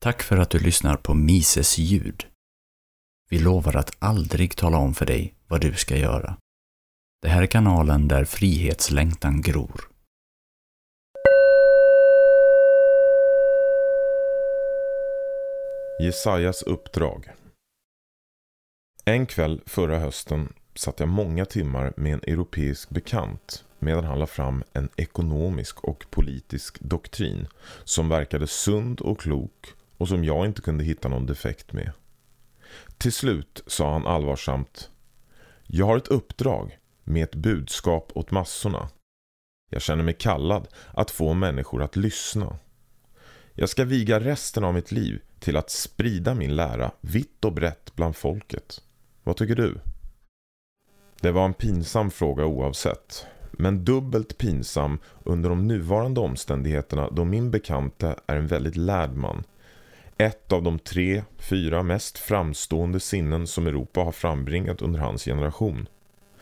Tack 0.00 0.22
för 0.22 0.36
att 0.36 0.50
du 0.50 0.58
lyssnar 0.58 0.96
på 0.96 1.14
Mises 1.14 1.78
ljud. 1.78 2.26
Vi 3.30 3.38
lovar 3.38 3.76
att 3.76 3.96
aldrig 3.98 4.56
tala 4.56 4.76
om 4.78 4.94
för 4.94 5.06
dig 5.06 5.34
vad 5.48 5.60
du 5.60 5.74
ska 5.74 5.96
göra. 5.96 6.36
Det 7.22 7.28
här 7.28 7.42
är 7.42 7.46
kanalen 7.46 8.08
där 8.08 8.24
frihetslängtan 8.24 9.40
gror. 9.40 9.88
Jesajas 16.02 16.62
uppdrag 16.62 17.30
En 19.04 19.26
kväll 19.26 19.60
förra 19.66 19.98
hösten 19.98 20.52
satt 20.74 21.00
jag 21.00 21.08
många 21.08 21.44
timmar 21.44 21.92
med 21.96 22.12
en 22.12 22.22
europeisk 22.22 22.90
bekant 22.90 23.64
medan 23.78 24.04
han 24.04 24.18
la 24.18 24.26
fram 24.26 24.64
en 24.72 24.88
ekonomisk 24.96 25.84
och 25.84 26.04
politisk 26.10 26.80
doktrin 26.80 27.46
som 27.84 28.08
verkade 28.08 28.46
sund 28.46 29.00
och 29.00 29.20
klok 29.20 29.74
och 29.98 30.08
som 30.08 30.24
jag 30.24 30.46
inte 30.46 30.62
kunde 30.62 30.84
hitta 30.84 31.08
någon 31.08 31.26
defekt 31.26 31.72
med. 31.72 31.92
Till 32.98 33.12
slut 33.12 33.62
sa 33.66 33.92
han 33.92 34.06
allvarsamt 34.06 34.90
Jag 35.66 35.86
har 35.86 35.96
ett 35.96 36.08
uppdrag 36.08 36.78
med 37.04 37.24
ett 37.24 37.34
budskap 37.34 38.12
åt 38.14 38.30
massorna. 38.30 38.88
Jag 39.70 39.82
känner 39.82 40.04
mig 40.04 40.14
kallad 40.14 40.68
att 40.94 41.10
få 41.10 41.34
människor 41.34 41.82
att 41.82 41.96
lyssna. 41.96 42.58
Jag 43.54 43.68
ska 43.68 43.84
viga 43.84 44.20
resten 44.20 44.64
av 44.64 44.74
mitt 44.74 44.92
liv 44.92 45.20
till 45.40 45.56
att 45.56 45.70
sprida 45.70 46.34
min 46.34 46.56
lära 46.56 46.90
vitt 47.00 47.44
och 47.44 47.52
brett 47.52 47.96
bland 47.96 48.16
folket. 48.16 48.82
Vad 49.22 49.36
tycker 49.36 49.54
du? 49.54 49.80
Det 51.20 51.30
var 51.30 51.44
en 51.44 51.54
pinsam 51.54 52.10
fråga 52.10 52.46
oavsett. 52.46 53.26
Men 53.52 53.84
dubbelt 53.84 54.38
pinsam 54.38 54.98
under 55.24 55.48
de 55.48 55.66
nuvarande 55.66 56.20
omständigheterna 56.20 57.10
då 57.10 57.24
min 57.24 57.50
bekante 57.50 58.16
är 58.26 58.36
en 58.36 58.46
väldigt 58.46 58.76
lärd 58.76 59.12
man. 59.12 59.44
Ett 60.20 60.52
av 60.52 60.62
de 60.62 60.78
tre, 60.78 61.22
fyra 61.38 61.82
mest 61.82 62.18
framstående 62.18 63.00
sinnen 63.00 63.46
som 63.46 63.66
Europa 63.66 64.00
har 64.00 64.12
frambringat 64.12 64.82
under 64.82 65.00
hans 65.00 65.24
generation. 65.24 65.88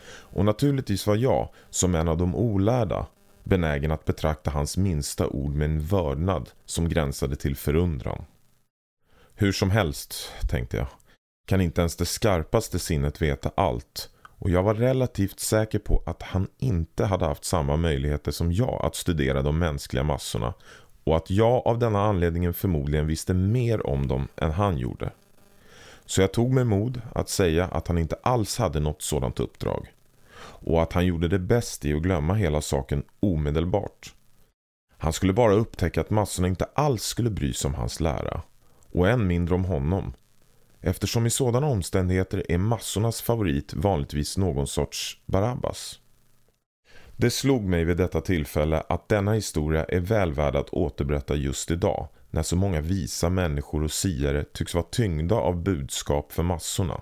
Och 0.09 0.45
naturligtvis 0.45 1.07
var 1.07 1.15
jag, 1.15 1.49
som 1.69 1.95
en 1.95 2.07
av 2.07 2.17
de 2.17 2.35
olärda, 2.35 3.07
benägen 3.43 3.91
att 3.91 4.05
betrakta 4.05 4.51
hans 4.51 4.77
minsta 4.77 5.27
ord 5.27 5.53
med 5.53 5.65
en 5.65 5.79
vördnad 5.79 6.49
som 6.65 6.89
gränsade 6.89 7.35
till 7.35 7.55
förundran. 7.55 8.25
Hur 9.35 9.51
som 9.51 9.71
helst, 9.71 10.31
tänkte 10.49 10.77
jag, 10.77 10.87
kan 11.47 11.61
inte 11.61 11.81
ens 11.81 11.95
det 11.95 12.05
skarpaste 12.05 12.79
sinnet 12.79 13.21
veta 13.21 13.51
allt 13.55 14.09
och 14.39 14.49
jag 14.49 14.63
var 14.63 14.73
relativt 14.73 15.39
säker 15.39 15.79
på 15.79 16.03
att 16.05 16.23
han 16.23 16.47
inte 16.57 17.05
hade 17.05 17.25
haft 17.25 17.45
samma 17.45 17.75
möjligheter 17.75 18.31
som 18.31 18.51
jag 18.51 18.85
att 18.85 18.95
studera 18.95 19.41
de 19.41 19.59
mänskliga 19.59 20.03
massorna 20.03 20.53
och 21.07 21.17
att 21.17 21.29
jag 21.29 21.67
av 21.67 21.79
denna 21.79 22.01
anledningen 22.01 22.53
förmodligen 22.53 23.07
visste 23.07 23.33
mer 23.33 23.87
om 23.87 24.07
dem 24.07 24.27
än 24.35 24.51
han 24.51 24.77
gjorde. 24.77 25.11
Så 26.05 26.21
jag 26.21 26.31
tog 26.31 26.51
mig 26.51 26.63
mod 26.63 27.01
att 27.15 27.29
säga 27.29 27.65
att 27.65 27.87
han 27.87 27.97
inte 27.97 28.15
alls 28.23 28.57
hade 28.57 28.79
något 28.79 29.01
sådant 29.01 29.39
uppdrag 29.39 29.93
och 30.39 30.83
att 30.83 30.93
han 30.93 31.05
gjorde 31.05 31.27
det 31.27 31.39
bäst 31.39 31.85
i 31.85 31.93
att 31.93 32.01
glömma 32.01 32.33
hela 32.33 32.61
saken 32.61 33.03
omedelbart. 33.19 34.13
Han 34.97 35.13
skulle 35.13 35.33
bara 35.33 35.53
upptäcka 35.53 36.01
att 36.01 36.09
massorna 36.09 36.47
inte 36.47 36.67
alls 36.73 37.03
skulle 37.03 37.29
bry 37.29 37.53
sig 37.53 37.67
om 37.69 37.75
hans 37.75 37.99
lära 37.99 38.41
och 38.91 39.09
än 39.09 39.27
mindre 39.27 39.55
om 39.55 39.65
honom 39.65 40.13
eftersom 40.81 41.25
i 41.25 41.29
sådana 41.29 41.67
omständigheter 41.67 42.43
är 42.49 42.57
massornas 42.57 43.21
favorit 43.21 43.73
vanligtvis 43.73 44.37
någon 44.37 44.67
sorts 44.67 45.21
Barabbas. 45.25 45.99
Det 47.19 47.29
slog 47.29 47.63
mig 47.63 47.85
vid 47.85 47.97
detta 47.97 48.21
tillfälle 48.21 48.83
att 48.89 49.09
denna 49.09 49.33
historia 49.33 49.83
är 49.83 49.99
väl 49.99 50.33
värd 50.33 50.55
att 50.55 50.69
återberätta 50.69 51.35
just 51.35 51.71
idag 51.71 52.07
när 52.31 52.43
så 52.43 52.55
många 52.55 52.81
visa 52.81 53.29
människor 53.29 53.83
och 53.83 53.91
siare 53.91 54.43
tycks 54.53 54.73
vara 54.73 54.85
tyngda 54.91 55.35
av 55.35 55.63
budskap 55.63 56.31
för 56.31 56.43
massorna. 56.43 57.01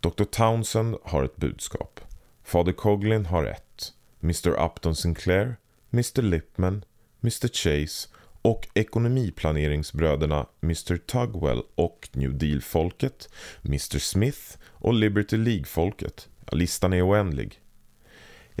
Dr. 0.00 0.24
Townsend 0.24 0.96
har 1.02 1.24
ett 1.24 1.36
budskap. 1.36 2.00
Fader 2.44 2.72
Coglin 2.72 3.26
har 3.26 3.44
ett. 3.44 3.92
Mr. 4.22 4.64
Upton 4.64 4.96
Sinclair, 4.96 5.56
Mr. 5.92 6.22
Lipman, 6.22 6.84
Mr. 7.22 7.48
Chase 7.48 8.08
och 8.42 8.68
ekonomiplaneringsbröderna 8.74 10.46
Mr. 10.62 10.96
Tugwell 10.96 11.62
och 11.74 12.08
New 12.12 12.38
Deal-folket, 12.38 13.28
Mr. 13.64 13.98
Smith 13.98 14.56
och 14.62 14.94
Liberty 14.94 15.36
League-folket. 15.36 16.28
Ja, 16.46 16.56
listan 16.56 16.92
är 16.92 17.08
oändlig. 17.08 17.60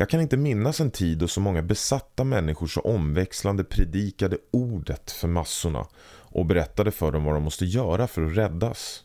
Jag 0.00 0.08
kan 0.08 0.20
inte 0.20 0.36
minnas 0.36 0.80
en 0.80 0.90
tid 0.90 1.18
då 1.18 1.28
så 1.28 1.40
många 1.40 1.62
besatta 1.62 2.24
människor 2.24 2.66
så 2.66 2.80
omväxlande 2.80 3.64
predikade 3.64 4.38
ordet 4.50 5.10
för 5.10 5.28
massorna 5.28 5.86
och 6.08 6.46
berättade 6.46 6.90
för 6.90 7.12
dem 7.12 7.24
vad 7.24 7.34
de 7.34 7.42
måste 7.42 7.64
göra 7.64 8.06
för 8.06 8.22
att 8.22 8.36
räddas. 8.36 9.04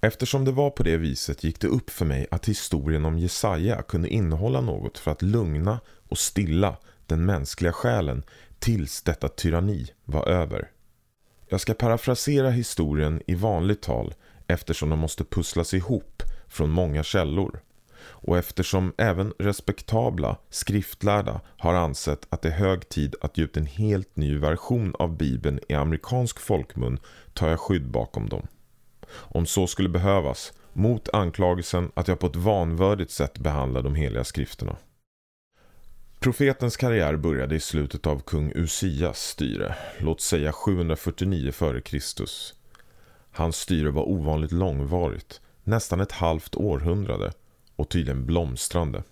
Eftersom 0.00 0.44
det 0.44 0.52
var 0.52 0.70
på 0.70 0.82
det 0.82 0.96
viset 0.96 1.44
gick 1.44 1.60
det 1.60 1.66
upp 1.66 1.90
för 1.90 2.04
mig 2.04 2.26
att 2.30 2.48
historien 2.48 3.04
om 3.04 3.18
Jesaja 3.18 3.82
kunde 3.82 4.08
innehålla 4.08 4.60
något 4.60 4.98
för 4.98 5.10
att 5.10 5.22
lugna 5.22 5.80
och 6.08 6.18
stilla 6.18 6.76
den 7.06 7.26
mänskliga 7.26 7.72
själen 7.72 8.22
tills 8.58 9.02
detta 9.02 9.28
tyranni 9.28 9.90
var 10.04 10.28
över. 10.28 10.70
Jag 11.48 11.60
ska 11.60 11.74
parafrasera 11.74 12.50
historien 12.50 13.22
i 13.26 13.34
vanligt 13.34 13.82
tal 13.82 14.14
eftersom 14.46 14.90
den 14.90 14.98
måste 14.98 15.24
pusslas 15.24 15.74
ihop 15.74 16.22
från 16.48 16.70
många 16.70 17.02
källor 17.02 17.60
och 18.00 18.38
eftersom 18.38 18.92
även 18.98 19.32
respektabla 19.38 20.36
skriftlärda 20.50 21.40
har 21.58 21.74
ansett 21.74 22.26
att 22.28 22.42
det 22.42 22.48
är 22.48 22.52
hög 22.52 22.88
tid 22.88 23.14
att 23.20 23.38
ge 23.38 23.44
ut 23.44 23.56
en 23.56 23.66
helt 23.66 24.16
ny 24.16 24.38
version 24.38 24.94
av 24.98 25.16
Bibeln 25.16 25.60
i 25.68 25.74
amerikansk 25.74 26.38
folkmun 26.38 26.98
tar 27.34 27.48
jag 27.48 27.60
skydd 27.60 27.90
bakom 27.90 28.28
dem. 28.28 28.46
Om 29.10 29.46
så 29.46 29.66
skulle 29.66 29.88
behövas, 29.88 30.52
mot 30.72 31.08
anklagelsen 31.12 31.90
att 31.94 32.08
jag 32.08 32.18
på 32.18 32.26
ett 32.26 32.36
vanvördigt 32.36 33.10
sätt 33.10 33.38
behandlar 33.38 33.82
de 33.82 33.94
heliga 33.94 34.24
skrifterna. 34.24 34.76
Profetens 36.20 36.76
karriär 36.76 37.16
började 37.16 37.54
i 37.54 37.60
slutet 37.60 38.06
av 38.06 38.20
kung 38.20 38.52
Usias 38.54 39.18
styre, 39.18 39.74
låt 39.98 40.20
säga 40.20 40.52
749 40.52 41.48
f.Kr. 41.48 41.98
Hans 43.30 43.56
styre 43.56 43.90
var 43.90 44.08
ovanligt 44.08 44.52
långvarigt, 44.52 45.40
nästan 45.64 46.00
ett 46.00 46.12
halvt 46.12 46.54
århundrade 46.54 47.32
och 47.78 47.88
tydligen 47.88 48.26
blomstrande. 48.26 49.02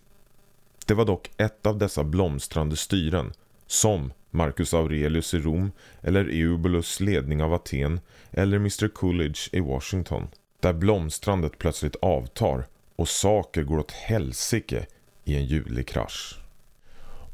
Det 0.86 0.94
var 0.94 1.04
dock 1.04 1.30
ett 1.36 1.66
av 1.66 1.78
dessa 1.78 2.04
blomstrande 2.04 2.76
styren 2.76 3.32
som 3.66 4.12
Marcus 4.30 4.74
Aurelius 4.74 5.34
i 5.34 5.38
Rom 5.38 5.72
eller 6.00 6.24
Eubulus 6.24 7.00
ledning 7.00 7.42
av 7.42 7.54
Aten 7.54 8.00
eller 8.30 8.56
Mr 8.56 8.88
Coolidge 8.88 9.48
i 9.52 9.60
Washington 9.60 10.28
där 10.60 10.72
blomstrandet 10.72 11.58
plötsligt 11.58 11.96
avtar 11.96 12.66
och 12.96 13.08
saker 13.08 13.62
går 13.62 13.78
åt 13.78 13.92
helsike 13.92 14.86
i 15.24 15.36
en 15.36 15.44
ljudlig 15.44 15.88
krasch. 15.88 16.38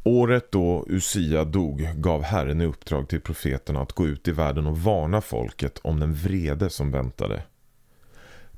Året 0.05 0.53
då 0.53 0.85
Usia 0.89 1.45
dog 1.45 1.89
gav 1.95 2.23
Herren 2.23 2.61
i 2.61 2.67
uppdrag 2.67 3.09
till 3.09 3.21
profeterna 3.21 3.81
att 3.81 3.93
gå 3.93 4.07
ut 4.07 4.29
i 4.29 4.33
världen 4.33 4.67
och 4.67 4.79
varna 4.79 5.21
folket 5.21 5.79
om 5.83 6.01
den 6.01 6.15
vrede 6.15 6.71
som 6.71 6.91
väntade. 6.91 7.43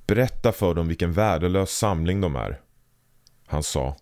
Berätta 0.06 0.52
för 0.52 0.74
dem 0.74 0.88
vilken 0.88 1.12
värdelös 1.12 1.70
samling 1.70 2.20
de 2.20 2.36
är. 2.36 2.60
Han 3.54 3.62
sa, 3.62 3.96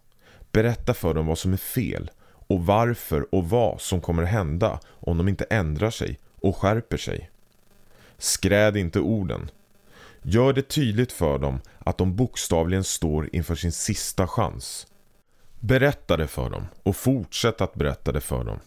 berätta 0.52 0.94
för 0.94 1.14
dem 1.14 1.26
vad 1.26 1.38
som 1.38 1.52
är 1.52 1.56
fel 1.56 2.10
och 2.24 2.66
varför 2.66 3.34
och 3.34 3.48
vad 3.48 3.80
som 3.80 4.00
kommer 4.00 4.22
hända 4.22 4.80
om 4.86 5.18
de 5.18 5.28
inte 5.28 5.44
ändrar 5.44 5.90
sig 5.90 6.18
och 6.40 6.56
skärper 6.56 6.96
sig. 6.96 7.30
Skräd 8.18 8.76
inte 8.76 9.00
orden. 9.00 9.50
Gör 10.22 10.52
det 10.52 10.62
tydligt 10.62 11.12
för 11.12 11.38
dem 11.38 11.60
att 11.78 11.98
de 11.98 12.16
bokstavligen 12.16 12.84
står 12.84 13.28
inför 13.32 13.54
sin 13.54 13.72
sista 13.72 14.26
chans. 14.26 14.86
Berätta 15.60 16.16
det 16.16 16.26
för 16.26 16.50
dem 16.50 16.66
och 16.82 16.96
fortsätt 16.96 17.60
att 17.60 17.74
berätta 17.74 18.12
det 18.12 18.20
för 18.20 18.44
dem. 18.44 18.60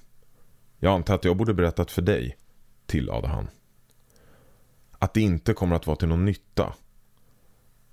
Jag 0.79 0.93
antar 0.93 1.15
att 1.15 1.25
jag 1.25 1.37
borde 1.37 1.53
berättat 1.53 1.91
för 1.91 2.01
dig, 2.01 2.37
tillade 2.85 3.27
han. 3.27 3.47
Att 4.99 5.13
det 5.13 5.21
inte 5.21 5.53
kommer 5.53 5.75
att 5.75 5.87
vara 5.87 5.97
till 5.97 6.07
någon 6.07 6.25
nytta. 6.25 6.73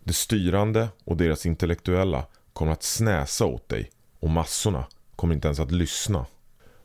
Det 0.04 0.12
styrande 0.12 0.88
och 1.04 1.16
deras 1.16 1.46
intellektuella 1.46 2.26
kommer 2.52 2.72
att 2.72 2.82
snäsa 2.82 3.46
åt 3.46 3.69
dig 3.69 3.90
och 4.20 4.31
massorna 4.31 4.87
kommer 5.16 5.34
inte 5.34 5.49
ens 5.49 5.60
att 5.60 5.72
lyssna. 5.72 6.26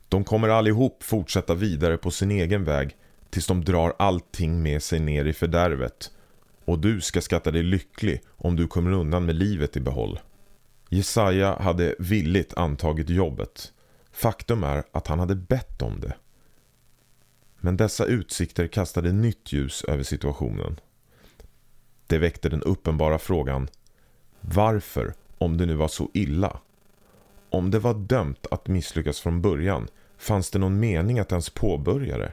De 0.10 0.24
kommer 0.24 0.50
allihop 0.50 1.04
fortsätta 1.04 1.54
vidare 1.54 1.98
på 1.98 2.12
sin 2.12 2.31
egen 2.31 2.64
väg 2.64 2.96
tills 3.30 3.48
de 3.48 3.66
drar 3.66 3.94
allting 4.00 4.64
med 4.64 4.84
sig 4.84 5.00
ner 5.00 5.25
i 5.25 5.34
fördärvet 5.34 6.12
och 6.66 6.80
du 6.80 7.02
ska 7.02 7.22
skatta 7.22 7.52
dig 7.52 7.64
lycklig 7.64 8.22
om 8.38 8.56
du 8.56 8.68
kommer 8.68 8.92
undan 8.92 9.25
med 9.25 9.36
livet 9.36 9.78
i 9.78 9.80
behåll. 9.80 10.19
Jesaja 10.90 11.60
hade 11.60 11.96
villigt 12.00 12.54
antagit 12.54 13.10
jobbet. 13.10 13.74
Faktum 14.12 14.63
är 14.63 14.84
att 14.92 15.08
han 15.08 15.20
hade 15.20 15.36
bett 15.36 15.81
om 15.81 16.00
det. 16.00 16.16
Men 17.60 17.78
dessa 17.78 18.06
utsikter 18.06 18.68
kastade 18.68 19.12
nytt 19.12 19.54
ljus 19.54 19.84
över 19.84 20.04
situationen. 20.04 20.80
Det 22.08 22.18
väckte 22.18 22.50
den 22.50 22.62
uppenbara 22.62 23.20
frågan 23.20 23.68
Varför, 24.42 25.13
om 25.38 25.57
det 25.57 25.66
nu 25.66 25.75
var 25.75 25.88
så 25.88 26.10
illa? 26.13 26.60
Om 27.50 27.72
det 27.72 27.80
var 27.80 27.94
dömt 27.94 28.48
att 28.51 28.68
misslyckas 28.68 29.19
från 29.19 29.42
början, 29.42 29.88
fanns 30.18 30.51
det 30.51 30.60
någon 30.60 30.80
mening 30.80 31.19
att 31.19 31.31
ens 31.31 31.50
påbörja 31.50 32.18
det? 32.18 32.31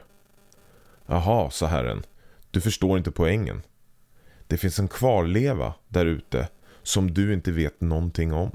Jaha, 1.05 1.49
sa 1.49 1.65
Herren, 1.65 2.03
du 2.51 2.61
förstår 2.61 2.97
inte 2.97 3.11
poängen. 3.11 3.61
Det 4.47 4.57
finns 4.57 4.79
en 4.79 4.87
kvarleva 4.87 5.73
där 5.87 6.05
ute 6.05 6.47
som 6.83 7.13
du 7.13 7.33
inte 7.33 7.51
vet 7.51 7.81
någonting 7.81 8.33
om. 8.33 8.51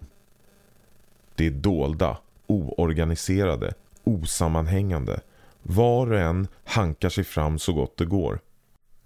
Det 1.34 1.46
är 1.46 1.50
dolda, 1.50 2.18
oorganiserade, 2.46 3.74
osammanhängande. 4.04 5.20
Var 5.62 6.12
och 6.12 6.18
en 6.18 6.48
hankar 6.64 7.08
sig 7.08 7.24
fram 7.24 7.58
så 7.58 7.72
gott 7.72 7.96
det 7.96 8.04
går. 8.04 8.40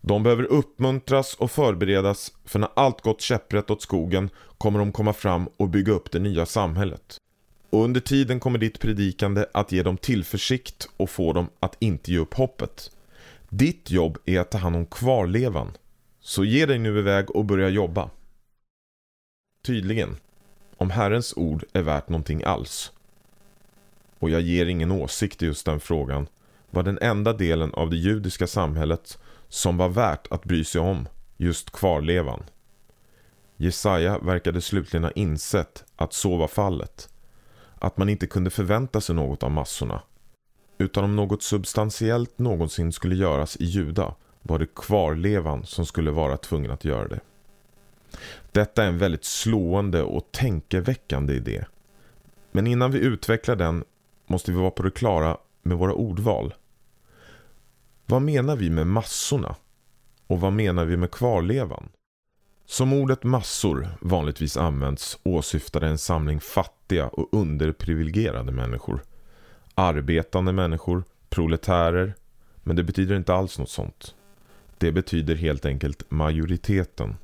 De 0.07 0.23
behöver 0.23 0.45
uppmuntras 0.45 1.35
och 1.35 1.51
förberedas 1.51 2.33
för 2.45 2.59
när 2.59 2.69
allt 2.77 3.01
gått 3.01 3.21
käpprätt 3.21 3.71
åt 3.71 3.83
skogen 3.83 4.31
kommer 4.59 4.79
de 4.79 4.93
komma 4.93 5.13
fram 5.13 5.49
och 5.57 5.69
bygga 5.69 5.93
upp 5.93 6.11
det 6.11 6.19
nya 6.19 6.47
samhället. 6.47 7.17
Och 7.71 7.85
under 7.85 8.01
tiden 8.01 8.41
kommer 8.41 8.59
ditt 8.59 8.81
predikande 8.81 9.47
att 9.55 9.73
ge 9.73 9.83
dem 9.83 9.97
tillförsikt 9.97 10.89
och 10.97 11.11
få 11.11 11.33
dem 11.33 11.49
att 11.61 11.77
inte 11.79 12.13
ge 12.13 12.19
upp 12.19 12.35
hoppet. 12.35 12.91
Ditt 13.49 13.91
jobb 13.91 14.19
är 14.25 14.41
att 14.41 14.51
ta 14.51 14.59
hand 14.59 14.77
om 14.77 14.87
kvarlevan. 14.87 15.73
Så 16.21 16.45
ge 16.45 16.67
dig 16.67 16.79
nu 16.79 16.99
iväg 16.99 17.31
och 17.31 17.45
börja 17.45 17.69
jobba. 17.69 18.11
Tydligen, 19.63 20.17
om 20.77 20.91
Herrens 20.91 21.35
ord 21.37 21.65
är 21.73 21.83
värt 21.83 22.09
någonting 22.09 22.43
alls. 22.43 22.93
Och 24.19 24.31
jag 24.31 24.41
ger 24.41 24.67
ingen 24.67 24.93
åsikt 24.93 25.43
i 25.43 25.47
just 25.47 25.67
den 25.67 25.81
frågan 25.81 26.27
var 26.71 26.83
den 26.83 26.99
enda 27.03 27.33
delen 27.33 27.75
av 27.75 27.91
det 27.91 27.97
judiska 27.97 28.47
samhället 28.47 29.19
som 29.55 29.77
var 29.77 29.89
värt 29.89 30.27
att 30.31 30.45
bry 30.45 30.65
sig 30.65 30.81
om 30.81 31.09
just 31.37 31.71
kvarlevan. 31.71 32.43
Jesaja 33.57 34.19
verkade 34.19 34.61
slutligen 34.61 35.05
ha 35.05 35.11
insett 35.11 35.85
att 35.97 36.13
så 36.13 36.37
var 36.37 36.49
fallet. 36.49 37.09
Att 37.79 37.97
man 37.97 38.09
inte 38.09 38.27
kunde 38.27 38.51
förvänta 38.51 39.01
sig 39.01 39.15
något 39.15 39.43
av 39.43 39.51
massorna. 39.51 40.03
Utan 40.79 41.05
om 41.05 41.17
något 41.17 41.43
substantiellt 41.43 42.39
någonsin 42.39 42.93
skulle 42.93 43.15
göras 43.15 43.57
i 43.57 43.65
Juda 43.65 44.15
var 44.43 44.59
det 44.59 44.75
kvarlevan 44.75 45.67
som 45.67 45.87
skulle 45.87 46.11
vara 46.11 46.37
tvungen 46.37 46.71
att 46.71 46.85
göra 46.85 47.09
det. 47.09 47.21
Detta 48.53 48.85
är 48.85 48.89
en 48.89 48.99
väldigt 48.99 49.25
slående 49.25 50.03
och 50.03 50.33
tänkeväckande 50.33 51.35
idé. 51.35 51.65
Men 52.53 52.67
innan 52.67 52.91
vi 52.91 52.99
utvecklar 52.99 53.57
den 53.57 53.85
måste 54.27 54.53
vi 54.53 54.59
vara 54.59 54.71
på 54.71 54.83
det 54.83 54.91
klara 54.91 55.37
med 55.63 55.79
våra 55.79 55.93
ordval. 55.93 56.55
Vad 58.07 58.23
menar 58.23 58.57
vi 58.57 58.71
med 58.71 58.87
massorna? 58.87 59.57
Och 60.27 60.41
vad 60.41 60.53
menar 60.53 60.85
vi 60.85 60.97
med 60.97 61.11
kvarlevan? 61.11 61.89
Som 62.67 62.93
ordet 62.93 63.25
massor 63.25 63.89
vanligtvis 64.01 64.57
används 64.57 65.19
åsyftar 65.23 65.81
det 65.81 65.87
en 65.87 65.99
samling 65.99 66.41
fattiga 66.41 67.09
och 67.09 67.29
underprivilegierade 67.33 68.53
människor. 68.53 69.03
Arbetande 69.75 70.53
människor, 70.53 71.05
proletärer, 71.29 72.15
men 72.63 72.77
det 72.77 72.85
betyder 72.85 73.17
inte 73.17 73.35
alls 73.35 73.59
något 73.59 73.71
sånt. 73.71 74.15
Det 74.79 74.93
betyder 74.93 75.35
helt 75.35 75.67
enkelt 75.67 76.11
majoriteten. 76.11 77.17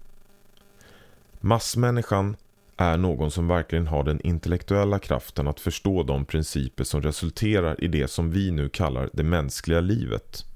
Massmänniskan 1.40 2.36
är 2.76 2.96
någon 2.96 3.30
som 3.30 3.48
verkligen 3.48 3.86
har 3.86 4.04
den 4.04 4.20
intellektuella 4.26 4.98
kraften 4.98 5.48
att 5.48 5.60
förstå 5.60 6.02
de 6.02 6.24
principer 6.24 6.84
som 6.84 7.02
resulterar 7.02 7.84
i 7.84 7.88
det 7.88 8.08
som 8.08 8.30
vi 8.30 8.50
nu 8.50 8.68
kallar 8.68 9.10
det 9.12 9.22
mänskliga 9.22 9.80
livet 9.80 10.46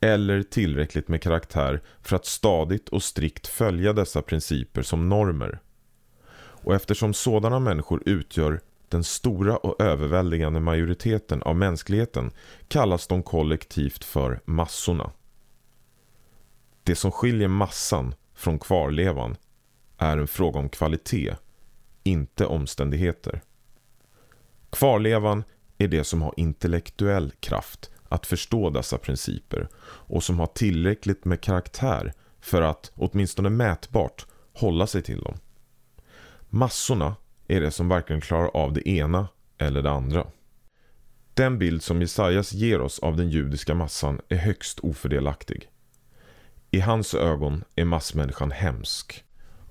eller 0.00 0.42
tillräckligt 0.42 1.08
med 1.08 1.22
karaktär 1.22 1.82
för 2.02 2.16
att 2.16 2.26
stadigt 2.26 2.88
och 2.88 3.02
strikt 3.02 3.46
följa 3.46 3.92
dessa 3.92 4.22
principer 4.22 4.82
som 4.82 5.08
normer. 5.08 5.58
Och 6.36 6.74
eftersom 6.74 7.14
sådana 7.14 7.58
människor 7.58 8.02
utgör 8.06 8.60
den 8.88 9.04
stora 9.04 9.56
och 9.56 9.82
överväldigande 9.82 10.60
majoriteten 10.60 11.42
av 11.42 11.56
mänskligheten 11.56 12.30
kallas 12.68 13.06
de 13.06 13.22
kollektivt 13.22 14.04
för 14.04 14.40
massorna. 14.44 15.10
Det 16.82 16.94
som 16.94 17.10
skiljer 17.10 17.48
massan 17.48 18.14
från 18.34 18.58
kvarlevan 18.58 19.36
är 19.98 20.16
en 20.16 20.28
fråga 20.28 20.58
om 20.58 20.68
kvalitet, 20.68 21.34
inte 22.02 22.46
omständigheter. 22.46 23.40
Kvarlevan 24.70 25.44
är 25.78 25.88
det 25.88 26.04
som 26.04 26.22
har 26.22 26.34
intellektuell 26.36 27.32
kraft 27.40 27.90
att 28.08 28.26
förstå 28.26 28.70
dessa 28.70 28.98
principer 28.98 29.68
och 29.82 30.22
som 30.22 30.38
har 30.38 30.46
tillräckligt 30.46 31.24
med 31.24 31.40
karaktär 31.40 32.12
för 32.40 32.62
att, 32.62 32.92
åtminstone 32.94 33.48
mätbart, 33.48 34.26
hålla 34.52 34.86
sig 34.86 35.02
till 35.02 35.20
dem. 35.20 35.38
Massorna 36.48 37.16
är 37.48 37.60
det 37.60 37.70
som 37.70 37.88
varken 37.88 38.20
klarar 38.20 38.50
av 38.56 38.72
det 38.72 38.88
ena 38.88 39.28
eller 39.58 39.82
det 39.82 39.90
andra. 39.90 40.26
Den 41.34 41.58
bild 41.58 41.82
som 41.82 42.00
Jesajas 42.00 42.52
ger 42.52 42.80
oss 42.80 42.98
av 42.98 43.16
den 43.16 43.30
judiska 43.30 43.74
massan 43.74 44.20
är 44.28 44.36
högst 44.36 44.80
ofördelaktig. 44.80 45.68
I 46.70 46.80
hans 46.80 47.14
ögon 47.14 47.64
är 47.76 47.84
massmänniskan 47.84 48.50
hemsk. 48.50 49.24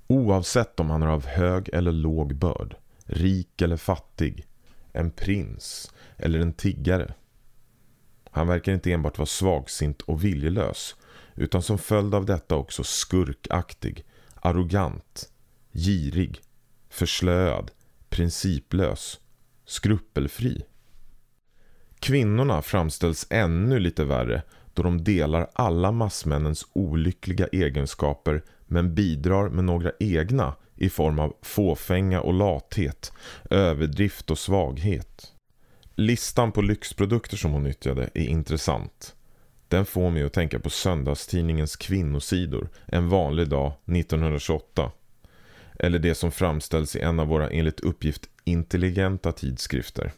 Oavsett 0.08 0.80
om 0.80 0.90
han 0.90 1.04
är 1.04 1.08
av 1.08 1.26
hög 1.26 1.70
eller 1.74 1.92
låg 1.92 2.36
börd, 2.36 2.76
rik 3.06 3.62
eller 3.62 3.78
fattig, 3.78 4.46
en 4.92 5.12
prins 5.12 5.94
eller 6.18 6.40
en 6.40 6.54
tiggare. 6.54 7.14
Han 8.38 8.48
verkar 8.48 8.74
inte 8.74 8.92
enbart 8.92 9.18
vara 9.18 9.26
svagsint 9.26 10.02
och 10.02 10.24
viljelös 10.24 10.96
utan 11.36 11.62
som 11.62 11.78
följd 11.78 12.16
av 12.16 12.26
detta 12.26 12.56
också 12.56 12.84
skurkaktig, 12.84 14.06
arrogant, 14.36 15.30
girig, 15.72 16.42
förslöad, 16.90 17.72
principlös, 18.10 19.20
skrupelfri. 19.66 20.66
Kvinnorna 22.00 22.62
framställs 22.62 23.28
ännu 23.30 23.80
lite 23.80 24.06
värre 24.06 24.42
då 24.74 24.84
de 24.84 25.04
delar 25.04 25.50
alla 25.54 25.92
massmännens 25.92 26.68
olyckliga 26.74 27.48
egenskaper 27.48 28.44
men 28.66 28.96
bidrar 28.96 29.50
med 29.50 29.64
några 29.64 29.92
egna 30.00 30.56
i 30.76 30.90
form 30.90 31.20
av 31.20 31.36
fåfänga 31.42 32.22
och 32.22 32.34
lathet, 32.34 33.14
överdrift 33.50 34.32
och 34.32 34.40
svaghet. 34.40 35.37
Listan 36.00 36.52
på 36.52 36.62
lyxprodukter 36.62 37.38
som 37.38 37.52
hon 37.52 37.64
nyttjade 37.64 38.10
är 38.14 38.24
intressant. 38.28 39.16
Den 39.68 39.86
får 39.86 40.12
mig 40.12 40.24
att 40.24 40.34
tänka 40.34 40.60
på 40.60 40.70
söndagstidningens 40.70 41.76
kvinnosidor 41.76 42.70
en 42.86 43.10
vanlig 43.10 43.50
dag 43.50 43.74
1928. 43.86 44.92
Eller 45.80 46.00
det 46.00 46.16
som 46.16 46.32
framställs 46.32 46.96
i 46.96 47.00
en 47.00 47.20
av 47.20 47.28
våra 47.28 47.50
enligt 47.50 47.80
uppgift 47.80 48.30
intelligenta 48.44 49.32
tidskrifter. 49.32 50.12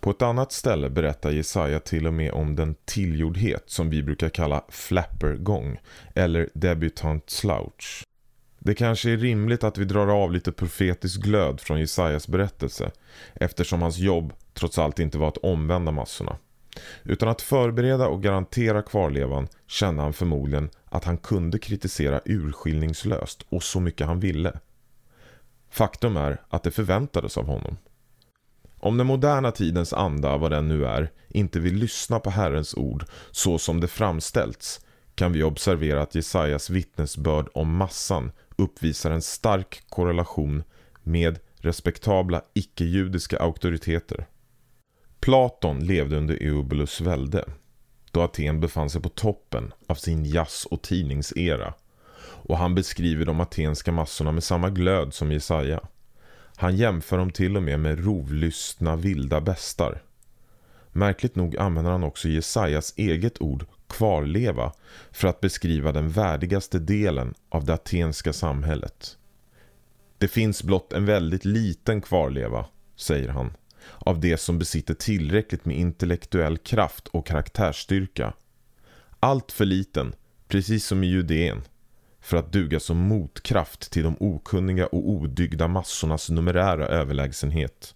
På 0.00 0.10
ett 0.10 0.22
annat 0.22 0.52
ställe 0.52 0.90
berättar 0.90 1.30
Jesaja 1.30 1.80
till 1.80 2.06
och 2.06 2.14
med 2.14 2.32
om 2.32 2.56
den 2.56 2.74
tillgjordhet 2.84 3.64
som 3.66 3.90
vi 3.90 4.02
brukar 4.02 4.28
kalla 4.28 4.64
flappergång 4.68 5.80
eller 6.14 6.50
debutant 6.54 7.30
slouch. 7.30 8.04
Det 8.58 8.74
kanske 8.74 9.10
är 9.10 9.16
rimligt 9.16 9.64
att 9.64 9.78
vi 9.78 9.84
drar 9.84 10.06
av 10.06 10.32
lite 10.32 10.52
profetisk 10.52 11.20
glöd 11.20 11.60
från 11.60 11.80
Jesajas 11.80 12.28
berättelse 12.28 12.90
eftersom 13.34 13.82
hans 13.82 13.98
jobb 13.98 14.32
trots 14.54 14.78
allt 14.78 14.98
inte 14.98 15.18
var 15.18 15.28
att 15.28 15.36
omvända 15.36 15.92
massorna. 15.92 16.36
Utan 17.02 17.28
att 17.28 17.42
förbereda 17.42 18.08
och 18.08 18.22
garantera 18.22 18.82
kvarlevan 18.82 19.48
kände 19.66 20.02
han 20.02 20.12
förmodligen 20.12 20.70
att 20.84 21.04
han 21.04 21.16
kunde 21.16 21.58
kritisera 21.58 22.20
urskiljningslöst 22.24 23.46
och 23.48 23.62
så 23.62 23.80
mycket 23.80 24.06
han 24.06 24.20
ville. 24.20 24.60
Faktum 25.70 26.16
är 26.16 26.42
att 26.48 26.62
det 26.62 26.70
förväntades 26.70 27.38
av 27.38 27.46
honom. 27.46 27.76
Om 28.80 28.96
den 28.98 29.06
moderna 29.06 29.50
tidens 29.50 29.92
anda, 29.92 30.36
vad 30.36 30.50
den 30.50 30.68
nu 30.68 30.86
är, 30.86 31.10
inte 31.28 31.60
vill 31.60 31.74
lyssna 31.74 32.20
på 32.20 32.30
Herrens 32.30 32.74
ord 32.74 33.04
så 33.30 33.58
som 33.58 33.80
det 33.80 33.88
framställts 33.88 34.80
kan 35.14 35.32
vi 35.32 35.42
observera 35.42 36.02
att 36.02 36.14
Jesajas 36.14 36.70
vittnesbörd 36.70 37.48
om 37.54 37.76
massan 37.76 38.32
uppvisar 38.56 39.10
en 39.10 39.22
stark 39.22 39.82
korrelation 39.88 40.62
med 41.02 41.38
respektabla 41.56 42.42
icke-judiska 42.54 43.38
auktoriteter. 43.38 44.26
Platon 45.24 45.86
levde 45.86 46.16
under 46.16 46.42
Eubulus 46.42 47.00
välde, 47.00 47.44
då 48.10 48.22
Aten 48.22 48.60
befann 48.60 48.90
sig 48.90 49.02
på 49.02 49.08
toppen 49.08 49.72
av 49.86 49.94
sin 49.94 50.24
jazz- 50.24 50.66
och 50.66 50.82
tidningsera. 50.82 51.74
Och 52.20 52.58
han 52.58 52.74
beskriver 52.74 53.24
de 53.24 53.40
atenska 53.40 53.92
massorna 53.92 54.32
med 54.32 54.44
samma 54.44 54.70
glöd 54.70 55.14
som 55.14 55.32
Jesaja. 55.32 55.80
Han 56.56 56.76
jämför 56.76 57.18
dem 57.18 57.30
till 57.30 57.56
och 57.56 57.62
med 57.62 57.80
med 57.80 58.04
rovlystna 58.04 58.96
vilda 58.96 59.40
bestar. 59.40 60.02
Märkligt 60.92 61.36
nog 61.36 61.56
använder 61.56 61.90
han 61.92 62.04
också 62.04 62.28
Jesajas 62.28 62.94
eget 62.96 63.40
ord 63.42 63.66
kvarleva 63.86 64.72
för 65.12 65.28
att 65.28 65.40
beskriva 65.40 65.92
den 65.92 66.08
värdigaste 66.08 66.78
delen 66.78 67.34
av 67.48 67.64
det 67.64 67.74
atenska 67.74 68.32
samhället. 68.32 69.18
Det 70.18 70.28
finns 70.28 70.62
blott 70.62 70.92
en 70.92 71.06
väldigt 71.06 71.44
liten 71.44 72.00
kvarleva, 72.00 72.66
säger 72.96 73.28
han, 73.28 73.52
av 73.98 74.20
det 74.20 74.36
som 74.36 74.58
besitter 74.58 74.94
tillräckligt 74.94 75.64
med 75.64 75.76
intellektuell 75.76 76.58
kraft 76.58 77.08
och 77.08 77.26
karaktärsstyrka. 77.26 78.32
Allt 79.20 79.52
för 79.52 79.64
liten, 79.64 80.14
precis 80.48 80.86
som 80.86 81.04
i 81.04 81.06
Judeen, 81.06 81.62
för 82.20 82.36
att 82.36 82.52
duga 82.52 82.80
som 82.80 82.96
motkraft 82.96 83.90
till 83.92 84.02
de 84.02 84.16
okunniga 84.20 84.86
och 84.86 85.08
odygda 85.10 85.68
massornas 85.68 86.30
numerära 86.30 86.86
överlägsenhet. 86.86 87.94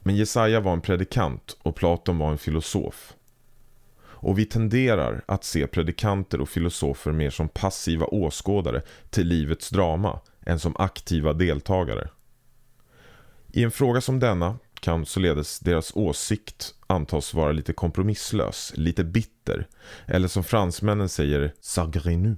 Men 0.00 0.16
Jesaja 0.16 0.60
var 0.60 0.72
en 0.72 0.80
predikant 0.80 1.56
och 1.62 1.76
Platon 1.76 2.18
var 2.18 2.30
en 2.30 2.38
filosof. 2.38 3.14
och 4.18 4.38
vi 4.38 4.44
tenderar 4.44 5.24
att 5.26 5.44
se 5.44 5.66
predikanter 5.66 6.40
och 6.40 6.48
filosofer 6.48 7.12
mer 7.12 7.30
som 7.30 7.48
passiva 7.48 8.06
åskådare 8.06 8.82
till 9.10 9.26
livets 9.26 9.70
drama 9.70 10.20
än 10.46 10.58
som 10.58 10.76
aktiva 10.76 11.32
deltagare. 11.32 12.08
I 13.52 13.62
en 13.62 13.70
fråga 13.70 14.00
som 14.00 14.18
denna 14.20 14.58
kan 14.80 15.06
således 15.06 15.60
deras 15.60 15.96
åsikt 15.96 16.74
antas 16.86 17.34
vara 17.34 17.52
lite 17.52 17.72
kompromisslös, 17.72 18.72
lite 18.76 19.04
bitter 19.04 19.66
eller 20.06 20.28
som 20.28 20.44
fransmännen 20.44 21.08
säger 21.08 21.52
sagrinu. 21.60 22.36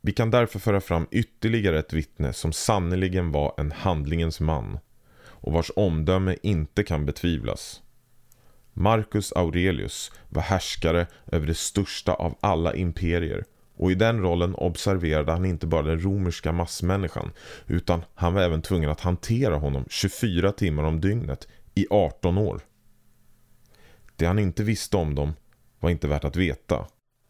Vi 0.00 0.12
kan 0.12 0.30
därför 0.30 0.58
föra 0.58 0.80
fram 0.80 1.06
ytterligare 1.10 1.78
ett 1.78 1.92
vittne 1.92 2.32
som 2.32 2.52
sannerligen 2.52 3.32
var 3.32 3.54
en 3.58 3.72
handlingens 3.72 4.40
man 4.40 4.78
och 5.26 5.52
vars 5.52 5.70
omdöme 5.76 6.36
inte 6.42 6.82
kan 6.82 7.06
betvivlas. 7.06 7.82
Marcus 8.72 9.32
Aurelius 9.32 10.12
var 10.28 10.42
härskare 10.42 11.06
över 11.32 11.46
det 11.46 11.54
största 11.54 12.14
av 12.14 12.38
alla 12.40 12.74
imperier 12.74 13.44
och 13.76 13.90
i 13.90 13.94
den 13.94 14.22
rollen 14.22 14.54
observerade 14.54 15.32
han 15.32 15.44
inte 15.44 15.66
bara 15.66 15.82
den 15.82 16.00
romerska 16.00 16.52
massmänniskan 16.52 17.32
utan 17.66 18.04
han 18.14 18.34
var 18.34 18.42
även 18.42 18.62
tvungen 18.62 18.90
att 18.90 19.00
hantera 19.00 19.56
honom 19.56 19.84
24 19.90 20.52
timmar 20.52 20.82
om 20.82 21.00
dygnet 21.00 21.48
i 21.74 21.86
18 21.90 22.38
år. 22.38 22.60
Det 24.16 24.26
han 24.26 24.38
inte 24.38 24.62
visste 24.62 24.96
om 24.96 25.14
dem 25.14 25.32
var 25.80 25.90
inte 25.90 26.08
värt 26.08 26.24
att 26.24 26.36
veta 26.36 26.86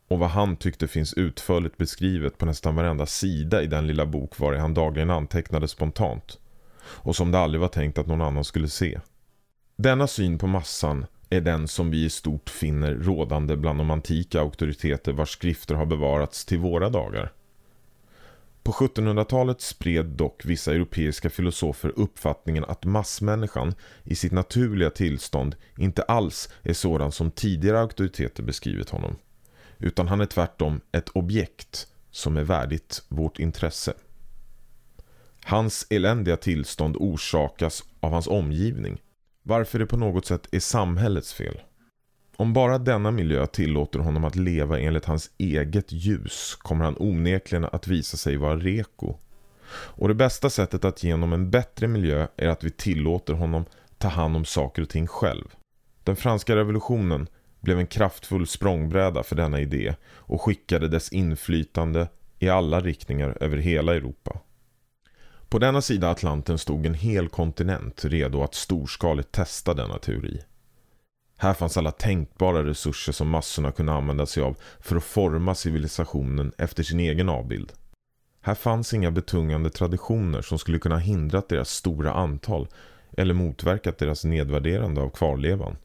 och 0.09 0.19
vad 0.19 0.31
han 0.31 0.57
tyckte 0.57 0.89
finns 0.89 1.15
utförligt 1.15 1.77
beskrivet 1.77 2.39
på 2.39 2.47
nästan 2.47 2.75
varenda 2.75 3.07
sida 3.07 3.63
i 3.63 3.67
den 3.67 3.87
lilla 3.87 4.07
bok 4.07 4.39
var 4.39 4.55
han 4.55 4.75
dagligen 4.75 5.11
antecknade 5.11 5.69
spontant 5.69 6.39
och 6.81 7.17
som 7.17 7.31
det 7.31 7.39
aldrig 7.39 7.61
var 7.61 7.69
tänkt 7.69 7.99
att 7.99 8.07
någon 8.07 8.21
annan 8.21 8.45
skulle 8.45 8.69
se. 8.69 9.01
Denna 9.77 10.07
syn 10.07 10.39
på 10.39 10.47
massan 10.47 11.07
är 11.35 11.41
den 11.41 11.69
som 11.69 11.91
vi 11.91 12.05
i 12.05 12.11
stort 12.11 12.51
finner 12.51 12.95
rådande 12.95 13.57
bland 13.57 13.79
de 13.79 13.91
antika 13.91 14.41
auktoriteter 14.41 15.13
vars 15.13 15.31
skrifter 15.31 15.75
har 15.75 15.87
bevarats 15.87 16.45
till 16.45 16.59
våra 16.59 16.89
dagar. 16.89 17.33
På 18.63 18.73
1700-talet 18.73 19.61
spred 19.61 20.07
dock 20.07 20.45
vissa 20.45 20.73
europeiska 20.73 21.31
filosofer 21.31 21.93
uppfattningen 21.97 22.65
att 22.65 22.85
massmänniskan 22.85 23.75
i 24.05 24.15
sitt 24.15 24.33
naturliga 24.33 24.91
tillstånd 24.91 25.57
inte 25.79 26.03
alls 26.03 26.49
är 26.63 26.73
sådan 26.73 27.13
som 27.13 27.31
tidigare 27.31 27.81
auktoriteter 27.81 28.43
beskrivit 28.43 28.91
honom. 28.91 29.17
Utan 29.79 30.09
han 30.09 30.21
är 30.21 30.27
tvärtom 30.27 30.81
ett 30.93 31.09
objekt 31.09 31.87
som 32.11 32.37
är 32.37 32.43
värdigt 32.43 33.03
vårt 33.09 33.39
intresse. 33.39 33.93
Hans 35.45 35.87
eländiga 35.91 36.37
tillstånd 36.37 36.97
orsakas 36.97 37.83
av 38.01 38.13
hans 38.13 38.27
omgivning 38.27 39.01
varför 39.47 39.79
det 39.79 39.87
på 39.87 39.97
något 39.97 40.27
sätt 40.27 40.49
är 40.53 40.61
samhällets 40.61 41.35
fel. 41.35 41.61
Om 42.37 42.53
bara 42.53 42.79
denna 42.79 43.11
miljö 43.11 43.47
tillåter 43.47 43.99
honom 43.99 44.25
att 44.25 44.37
leva 44.37 44.79
enligt 44.79 45.05
hans 45.05 45.31
eget 45.39 45.93
ljus 45.93 46.55
kommer 46.59 46.85
han 46.85 46.97
onekligen 46.99 47.65
att 47.65 47.89
visa 47.89 48.17
sig 48.17 48.37
vara 48.37 48.57
reko. 48.57 49.17
Och 49.75 50.09
det 50.09 50.15
bästa 50.15 50.51
sättet 50.51 50.85
att 50.85 51.03
ge 51.03 51.13
honom 51.13 51.33
en 51.33 51.51
bättre 51.51 51.89
miljö 51.89 52.27
är 52.37 52.49
att 52.49 52.65
vi 52.65 52.71
tillåter 52.71 53.33
honom 53.33 53.65
ta 53.99 54.09
hand 54.09 54.37
om 54.37 54.45
saker 54.45 54.83
och 54.83 54.89
ting 54.89 55.07
själv. 55.07 55.45
Den 56.05 56.17
franska 56.17 56.57
revolutionen 56.57 57.29
blev 57.61 57.79
en 57.79 57.87
kraftfull 57.87 58.47
språngbräda 58.47 59.23
för 59.23 59.37
denna 59.37 59.61
idé 59.61 59.95
och 60.05 60.43
skickade 60.43 60.89
dess 60.89 61.13
inflytande 61.13 62.09
i 62.39 62.49
alla 62.49 62.81
riktningar 62.81 63.39
över 63.41 63.57
hela 63.57 63.95
Europa. 63.95 64.41
På 65.55 65.59
denna 65.59 65.83
sida 65.83 66.11
Atlanten 66.11 66.59
stod 66.59 66.87
en 66.87 66.95
hel 66.95 67.29
kontinent 67.29 68.05
redo 68.05 68.43
att 68.43 68.55
storskaligt 68.55 69.33
testa 69.33 69.75
denna 69.75 69.99
teori. 69.99 70.41
Här 71.37 71.55
fanns 71.55 71.77
alla 71.77 71.91
tänkbara 71.91 72.65
resurser 72.65 73.13
som 73.13 73.29
massorna 73.29 73.73
kunde 73.73 73.93
använda 73.93 74.27
sig 74.27 74.43
av 74.43 74.57
för 74.81 74.97
att 74.97 75.05
forma 75.05 75.55
civilisationen 75.55 76.53
efter 76.59 76.83
sin 76.83 77.01
egen 77.01 77.29
avbild. 77.29 77.73
Här 78.41 78.55
fanns 78.55 78.95
inga 78.95 79.11
betungande 79.11 79.71
traditioner 79.71 80.43
som 80.43 80.59
skulle 80.59 80.79
kunna 80.79 80.99
hindrat 80.99 81.49
deras 81.49 81.71
stora 81.71 82.13
antal 82.13 82.69
eller 83.17 83.35
motverkat 83.35 83.99
deras 83.99 84.25
nedvärderande 84.25 85.01
av 85.01 85.11
kvarlevan. 85.11 85.77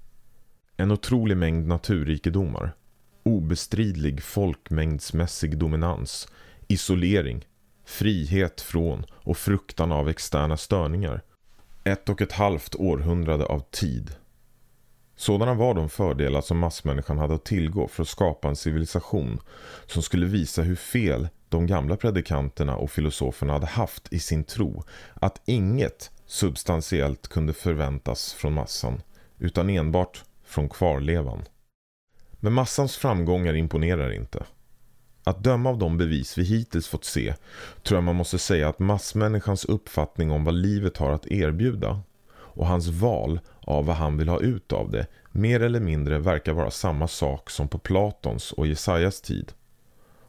En 0.77 0.91
otrolig 0.91 1.37
mängd 1.37 1.67
naturrikedomar, 1.67 2.75
obestridlig 3.23 4.23
folkmängdsmässig 4.23 5.57
dominans, 5.57 6.27
isolering, 6.67 7.45
frihet 7.89 8.61
från 8.61 9.05
och 9.11 9.37
fruktan 9.37 9.91
av 9.91 10.09
externa 10.09 10.57
störningar. 10.57 11.21
Ett 11.83 12.09
och 12.09 12.21
ett 12.21 12.31
halvt 12.31 12.75
århundrade 12.75 13.45
av 13.45 13.59
tid. 13.59 14.15
Sådana 15.15 15.53
var 15.53 15.73
de 15.73 15.89
fördelar 15.89 16.41
som 16.41 16.59
massmänniskan 16.59 17.17
hade 17.17 17.35
att 17.35 17.45
tillgå 17.45 17.87
för 17.87 18.03
att 18.03 18.09
skapa 18.09 18.47
en 18.47 18.55
civilisation 18.55 19.39
som 19.85 20.01
skulle 20.01 20.25
visa 20.25 20.61
hur 20.61 20.75
fel 20.75 21.27
de 21.49 21.67
gamla 21.67 21.97
predikanterna 21.97 22.75
och 22.75 22.91
filosoferna 22.91 23.53
hade 23.53 23.67
haft 23.67 24.13
i 24.13 24.19
sin 24.19 24.43
tro 24.43 24.83
att 25.13 25.41
inget 25.45 26.11
substantiellt 26.25 27.27
kunde 27.27 27.53
förväntas 27.53 28.33
från 28.33 28.53
massan 28.53 29.01
utan 29.37 29.69
enbart 29.69 30.23
från 30.43 30.69
kvarlevan. 30.69 31.43
Men 32.31 32.53
massans 32.53 32.97
framgångar 32.97 33.53
imponerar 33.53 34.11
inte. 34.11 34.45
Att 35.23 35.43
döma 35.43 35.69
av 35.69 35.77
de 35.77 35.97
bevis 35.97 36.37
vi 36.37 36.43
hittills 36.43 36.87
fått 36.87 37.05
se 37.05 37.33
tror 37.83 37.97
jag 37.97 38.03
man 38.03 38.15
måste 38.15 38.39
säga 38.39 38.69
att 38.69 38.79
massmänniskans 38.79 39.65
uppfattning 39.65 40.31
om 40.31 40.43
vad 40.43 40.53
livet 40.53 40.97
har 40.97 41.11
att 41.11 41.27
erbjuda 41.27 42.01
och 42.31 42.67
hans 42.67 42.87
val 42.87 43.39
av 43.61 43.85
vad 43.85 43.95
han 43.95 44.17
vill 44.17 44.29
ha 44.29 44.39
ut 44.39 44.73
av 44.73 44.91
det 44.91 45.07
mer 45.31 45.59
eller 45.59 45.79
mindre 45.79 46.19
verkar 46.19 46.53
vara 46.53 46.71
samma 46.71 47.07
sak 47.07 47.49
som 47.49 47.67
på 47.67 47.77
Platons 47.77 48.51
och 48.51 48.67
Jesajas 48.67 49.21
tid. 49.21 49.51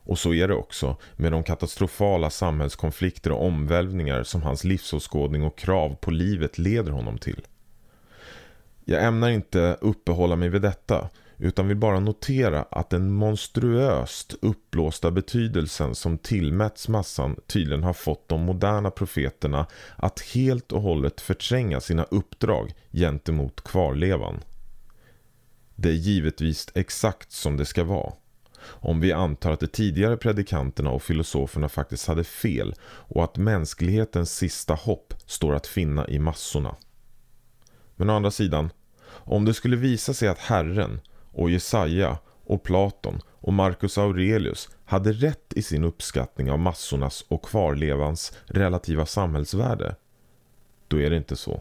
Och 0.02 0.18
så 0.18 0.34
är 0.34 0.48
det 0.48 0.54
också 0.54 0.96
med 1.16 1.32
de 1.32 1.42
katastrofala 1.42 2.30
samhällskonflikter 2.30 3.32
och 3.32 3.46
omvälvningar 3.46 4.22
som 4.22 4.42
hans 4.42 4.64
livsåskådning 4.64 5.44
och 5.44 5.58
krav 5.58 5.94
på 6.00 6.10
livet 6.10 6.58
leder 6.58 6.92
honom 6.92 7.18
till. 7.18 7.46
Jag 8.84 9.04
ämnar 9.04 9.30
inte 9.30 9.76
uppehålla 9.80 10.36
mig 10.36 10.48
vid 10.48 10.62
detta 10.62 11.08
utan 11.40 11.68
vill 11.68 11.76
bara 11.76 12.00
notera 12.00 12.62
att 12.70 12.90
den 12.90 13.12
monstruöst 13.12 14.34
uppblåsta 14.42 15.10
betydelsen 15.10 15.94
som 15.94 16.18
tillmäts 16.18 16.88
massan 16.88 17.36
tydligen 17.46 17.82
har 17.82 17.92
fått 17.92 18.28
de 18.28 18.40
moderna 18.40 18.90
profeterna 18.90 19.66
att 19.96 20.20
helt 20.20 20.72
och 20.72 20.82
hållet 20.82 21.20
förtränga 21.20 21.80
sina 21.80 22.04
uppdrag 22.04 22.74
gentemot 22.92 23.64
kvarlevan. 23.64 24.40
Det 25.76 25.88
är 25.88 25.92
givetvis 25.92 26.68
exakt 26.74 27.32
som 27.32 27.56
det 27.56 27.64
ska 27.64 27.84
vara. 27.84 28.12
Om 28.62 29.00
vi 29.00 29.12
antar 29.12 29.50
att 29.50 29.60
de 29.60 29.66
tidigare 29.66 30.16
predikanterna 30.16 30.90
och 30.90 31.02
filosoferna 31.02 31.68
faktiskt 31.68 32.06
hade 32.06 32.24
fel 32.24 32.74
och 32.82 33.24
att 33.24 33.36
mänsklighetens 33.36 34.36
sista 34.36 34.74
hopp 34.74 35.14
står 35.26 35.54
att 35.54 35.66
finna 35.66 36.08
i 36.08 36.18
massorna. 36.18 36.76
Men 37.96 38.10
å 38.10 38.16
andra 38.16 38.30
sidan, 38.30 38.70
om 39.08 39.44
det 39.44 39.54
skulle 39.54 39.76
visa 39.76 40.14
sig 40.14 40.28
att 40.28 40.38
Herren 40.38 41.00
och 41.32 41.50
Jesaja 41.50 42.18
och 42.44 42.62
Platon 42.62 43.20
och 43.28 43.52
Marcus 43.52 43.98
Aurelius 43.98 44.68
hade 44.84 45.12
rätt 45.12 45.52
i 45.52 45.62
sin 45.62 45.84
uppskattning 45.84 46.50
av 46.50 46.58
massornas 46.58 47.24
och 47.28 47.44
kvarlevans 47.44 48.32
relativa 48.46 49.06
samhällsvärde, 49.06 49.96
då 50.88 51.00
är 51.00 51.10
det 51.10 51.16
inte 51.16 51.36
så. 51.36 51.60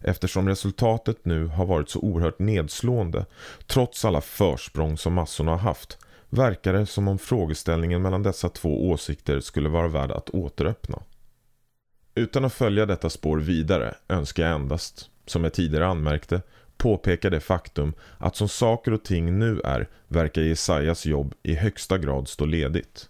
Eftersom 0.00 0.48
resultatet 0.48 1.24
nu 1.24 1.46
har 1.46 1.66
varit 1.66 1.90
så 1.90 2.00
oerhört 2.00 2.38
nedslående, 2.38 3.26
trots 3.66 4.04
alla 4.04 4.20
försprång 4.20 4.98
som 4.98 5.14
massorna 5.14 5.50
har 5.50 5.58
haft, 5.58 5.98
verkar 6.30 6.72
det 6.72 6.86
som 6.86 7.08
om 7.08 7.18
frågeställningen 7.18 8.02
mellan 8.02 8.22
dessa 8.22 8.48
två 8.48 8.90
åsikter 8.90 9.40
skulle 9.40 9.68
vara 9.68 9.88
värd 9.88 10.10
att 10.10 10.30
återöppna. 10.30 11.02
Utan 12.14 12.44
att 12.44 12.54
följa 12.54 12.86
detta 12.86 13.10
spår 13.10 13.38
vidare 13.38 13.94
önskar 14.08 14.42
jag 14.42 14.54
endast, 14.54 15.10
som 15.26 15.44
jag 15.44 15.52
tidigare 15.52 15.86
anmärkte, 15.86 16.42
påpekar 16.78 17.30
det 17.30 17.40
faktum 17.40 17.94
att 18.18 18.36
som 18.36 18.48
saker 18.48 18.92
och 18.92 19.04
ting 19.04 19.38
nu 19.38 19.60
är 19.60 19.88
verkar 20.08 20.42
Jesajas 20.42 21.06
jobb 21.06 21.34
i 21.42 21.54
högsta 21.54 21.98
grad 21.98 22.28
stå 22.28 22.44
ledigt. 22.44 23.08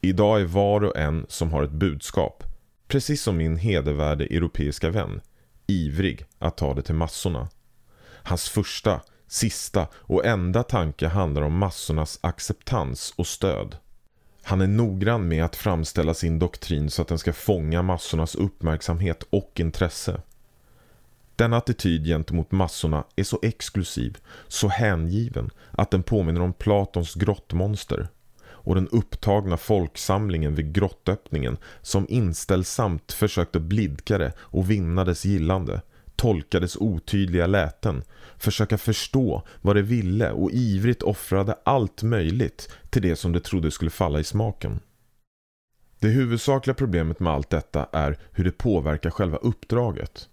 Idag 0.00 0.40
är 0.40 0.44
var 0.44 0.84
och 0.84 0.96
en 0.96 1.26
som 1.28 1.52
har 1.52 1.62
ett 1.62 1.70
budskap, 1.70 2.44
precis 2.88 3.22
som 3.22 3.36
min 3.36 3.56
hedervärde 3.56 4.24
europeiska 4.24 4.90
vän, 4.90 5.20
ivrig 5.66 6.24
att 6.38 6.56
ta 6.56 6.74
det 6.74 6.82
till 6.82 6.94
massorna. 6.94 7.48
Hans 8.22 8.48
första, 8.48 9.00
sista 9.26 9.86
och 9.94 10.26
enda 10.26 10.62
tanke 10.62 11.06
handlar 11.06 11.42
om 11.42 11.58
massornas 11.58 12.18
acceptans 12.20 13.14
och 13.16 13.26
stöd. 13.26 13.76
Han 14.42 14.60
är 14.60 14.66
noggrann 14.66 15.28
med 15.28 15.44
att 15.44 15.56
framställa 15.56 16.14
sin 16.14 16.38
doktrin 16.38 16.90
så 16.90 17.02
att 17.02 17.08
den 17.08 17.18
ska 17.18 17.32
fånga 17.32 17.82
massornas 17.82 18.34
uppmärksamhet 18.34 19.22
och 19.30 19.60
intresse. 19.60 20.20
Denna 21.36 21.56
attityd 21.56 22.04
gentemot 22.04 22.52
massorna 22.52 23.04
är 23.16 23.24
så 23.24 23.38
exklusiv, 23.42 24.18
så 24.48 24.68
hängiven 24.68 25.50
att 25.70 25.90
den 25.90 26.02
påminner 26.02 26.40
om 26.40 26.52
Platons 26.52 27.14
grottmonster 27.14 28.08
och 28.44 28.74
den 28.74 28.88
upptagna 28.88 29.56
folksamlingen 29.56 30.54
vid 30.54 30.72
grottöppningen 30.72 31.56
som 31.82 32.06
inställsamt 32.08 33.12
försökte 33.12 33.60
blidka 33.60 34.18
det 34.18 34.32
och 34.38 34.70
vinna 34.70 35.04
dess 35.04 35.24
gillande 35.24 35.80
tolka 36.16 36.60
dess 36.60 36.76
otydliga 36.76 37.46
läten, 37.46 38.02
försöka 38.38 38.78
förstå 38.78 39.42
vad 39.60 39.76
det 39.76 39.82
ville 39.82 40.30
och 40.30 40.50
ivrigt 40.52 41.02
offrade 41.02 41.56
allt 41.64 42.02
möjligt 42.02 42.72
till 42.90 43.02
det 43.02 43.16
som 43.16 43.32
det 43.32 43.40
trodde 43.40 43.70
skulle 43.70 43.90
falla 43.90 44.20
i 44.20 44.24
smaken. 44.24 44.80
Det 45.98 46.08
huvudsakliga 46.08 46.74
problemet 46.74 47.20
med 47.20 47.32
allt 47.32 47.50
detta 47.50 47.88
är 47.92 48.18
hur 48.32 48.44
det 48.44 48.58
påverkar 48.58 49.10
själva 49.10 49.36
uppdraget. 49.36 50.28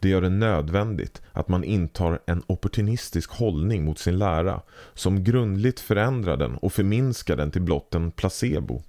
Det 0.00 0.08
gör 0.08 0.22
det 0.22 0.28
nödvändigt 0.28 1.22
att 1.32 1.48
man 1.48 1.64
intar 1.64 2.22
en 2.26 2.42
opportunistisk 2.46 3.30
hållning 3.30 3.84
mot 3.84 3.98
sin 3.98 4.18
lära 4.18 4.62
som 4.94 5.24
grundligt 5.24 5.80
förändrar 5.80 6.36
den 6.36 6.56
och 6.56 6.72
förminskar 6.72 7.36
den 7.36 7.50
till 7.50 7.62
blott 7.62 7.94
en 7.94 8.10
placebo. 8.10 8.82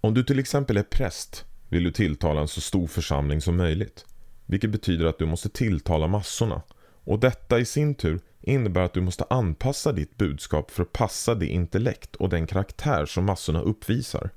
Om 0.00 0.14
du 0.14 0.24
till 0.24 0.38
exempel 0.38 0.76
är 0.76 0.82
präst 0.82 1.44
vill 1.68 1.84
du 1.84 1.90
tilltala 1.90 2.40
en 2.40 2.48
så 2.48 2.60
stor 2.60 2.86
församling 2.86 3.40
som 3.40 3.56
möjligt. 3.56 4.06
Vilket 4.46 4.70
betyder 4.70 5.06
att 5.06 5.18
du 5.18 5.26
måste 5.26 5.48
tilltala 5.48 6.06
massorna. 6.06 6.62
Och 7.04 7.18
detta 7.18 7.58
i 7.58 7.64
sin 7.64 7.94
tur 7.94 8.20
innebär 8.40 8.80
att 8.80 8.94
du 8.94 9.00
måste 9.00 9.24
anpassa 9.30 9.92
ditt 9.92 10.16
budskap 10.16 10.70
för 10.70 10.82
att 10.82 10.92
passa 10.92 11.34
det 11.34 11.46
intellekt 11.46 12.16
och 12.16 12.28
den 12.28 12.46
karaktär 12.46 13.06
som 13.06 13.24
massorna 13.24 13.60
uppvisar. 13.60 14.30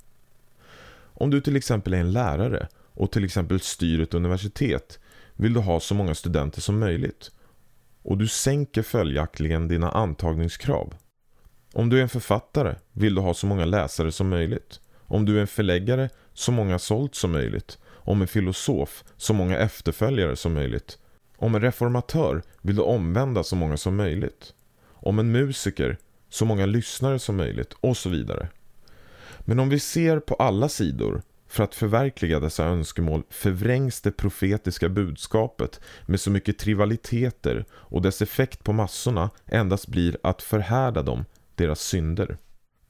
Om 1.14 1.30
du 1.30 1.42
till 1.42 1.56
exempel 1.56 1.94
är 1.94 1.98
en 1.98 2.12
lärare 2.12 2.68
och 2.94 3.12
till 3.12 3.26
exempel 3.26 3.60
styr 3.60 4.02
ett 4.02 4.14
universitet 4.14 5.00
vill 5.38 5.54
du 5.54 5.60
ha 5.60 5.80
så 5.80 5.96
många 5.96 6.16
studenter 6.16 6.62
som 6.62 6.80
möjligt. 6.80 7.32
Och 8.04 8.18
du 8.18 8.28
sänker 8.28 8.82
följaktligen 8.82 9.68
dina 9.68 9.92
antagningskrav. 9.92 10.94
Om 11.74 11.90
du 11.90 11.98
är 11.98 12.02
en 12.02 12.10
författare 12.10 12.76
vill 12.94 13.16
du 13.16 13.22
ha 13.22 13.34
så 13.34 13.48
många 13.48 13.66
läsare 13.66 14.12
som 14.12 14.30
möjligt. 14.30 14.80
Om 14.98 15.26
du 15.26 15.38
är 15.38 15.42
en 15.42 15.48
förläggare 15.48 16.10
så 16.34 16.52
många 16.52 16.80
sålt 16.80 17.16
som 17.16 17.32
möjligt. 17.32 17.78
Om 17.88 18.22
en 18.22 18.28
filosof 18.28 19.04
så 19.18 19.34
många 19.34 19.58
efterföljare 19.58 20.36
som 20.36 20.54
möjligt. 20.54 20.98
Om 21.38 21.56
en 21.56 21.62
reformatör 21.62 22.44
vill 22.62 22.76
du 22.76 22.82
omvända 22.82 23.44
så 23.44 23.56
många 23.56 23.78
som 23.78 23.96
möjligt. 23.96 24.54
Om 24.86 25.20
en 25.20 25.32
musiker 25.32 25.98
så 26.30 26.46
många 26.46 26.66
lyssnare 26.66 27.20
som 27.20 27.38
möjligt 27.38 27.74
och 27.74 27.98
så 27.98 28.10
vidare. 28.10 28.50
Men 29.40 29.60
om 29.60 29.70
vi 29.70 29.80
ser 29.80 30.20
på 30.20 30.36
alla 30.36 30.70
sidor 30.70 31.22
för 31.48 31.64
att 31.64 31.76
förverkliga 31.76 32.40
dessa 32.40 32.66
önskemål 32.66 33.24
förvrängs 33.30 34.02
det 34.02 34.12
profetiska 34.12 34.90
budskapet 34.90 35.82
med 36.06 36.20
så 36.20 36.32
mycket 36.32 36.58
trivaliteter 36.58 37.66
och 37.72 38.02
dess 38.02 38.22
effekt 38.22 38.64
på 38.64 38.74
massorna 38.74 39.30
endast 39.46 39.88
blir 39.88 40.18
att 40.24 40.42
förhärda 40.42 41.02
dem, 41.02 41.26
deras 41.56 41.82
synder. 41.82 42.38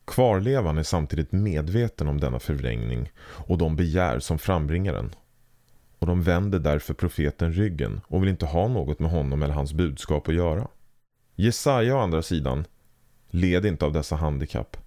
Kvarlevan 0.05 0.77
är 0.77 0.83
samtidigt 0.83 1.31
medveten 1.31 2.07
om 2.07 2.19
denna 2.19 2.39
förvrängning 2.39 3.11
och 3.19 3.57
de 3.57 3.75
begär 3.75 4.19
som 4.19 4.39
frambringar 4.39 4.93
den. 4.93 5.15
Och 5.99 6.07
de 6.07 6.23
vänder 6.23 6.59
därför 6.59 6.93
profeten 6.93 7.53
ryggen 7.53 8.01
och 8.07 8.21
vill 8.21 8.29
inte 8.29 8.45
ha 8.45 8.67
något 8.67 8.99
med 8.99 9.11
honom 9.11 9.43
eller 9.43 9.53
hans 9.53 9.73
budskap 9.73 10.27
att 10.27 10.35
göra. 10.35 10.67
Jesaja 11.35 11.95
å 11.95 11.99
andra 11.99 12.21
sidan 12.21 12.65
led 13.29 13.65
inte 13.65 13.85
av 13.85 13.93
dessa 13.93 14.15
handikapp. 14.15 14.77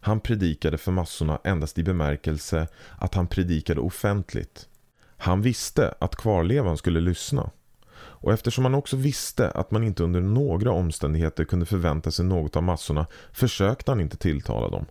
Han 0.00 0.20
predikade 0.20 0.78
för 0.78 0.92
massorna 0.92 1.40
endast 1.44 1.78
i 1.78 1.82
bemärkelse 1.82 2.68
att 2.98 3.14
han 3.14 3.26
predikade 3.26 3.80
offentligt. 3.80 4.68
Han 5.16 5.42
visste 5.42 5.94
att 6.00 6.16
kvarlevan 6.16 6.76
skulle 6.76 7.00
lyssna. 7.00 7.50
Och 7.96 8.32
eftersom 8.32 8.64
han 8.64 8.74
också 8.74 8.96
visste 8.96 9.50
att 9.50 9.70
man 9.70 9.84
inte 9.84 10.02
under 10.02 10.20
några 10.20 10.72
omständigheter 10.72 11.44
kunde 11.44 11.66
förvänta 11.66 12.10
sig 12.10 12.24
något 12.24 12.56
av 12.56 12.62
massorna 12.62 13.06
försökte 13.32 13.90
han 13.90 14.00
inte 14.00 14.16
tilltala 14.16 14.68
dem. 14.68 14.86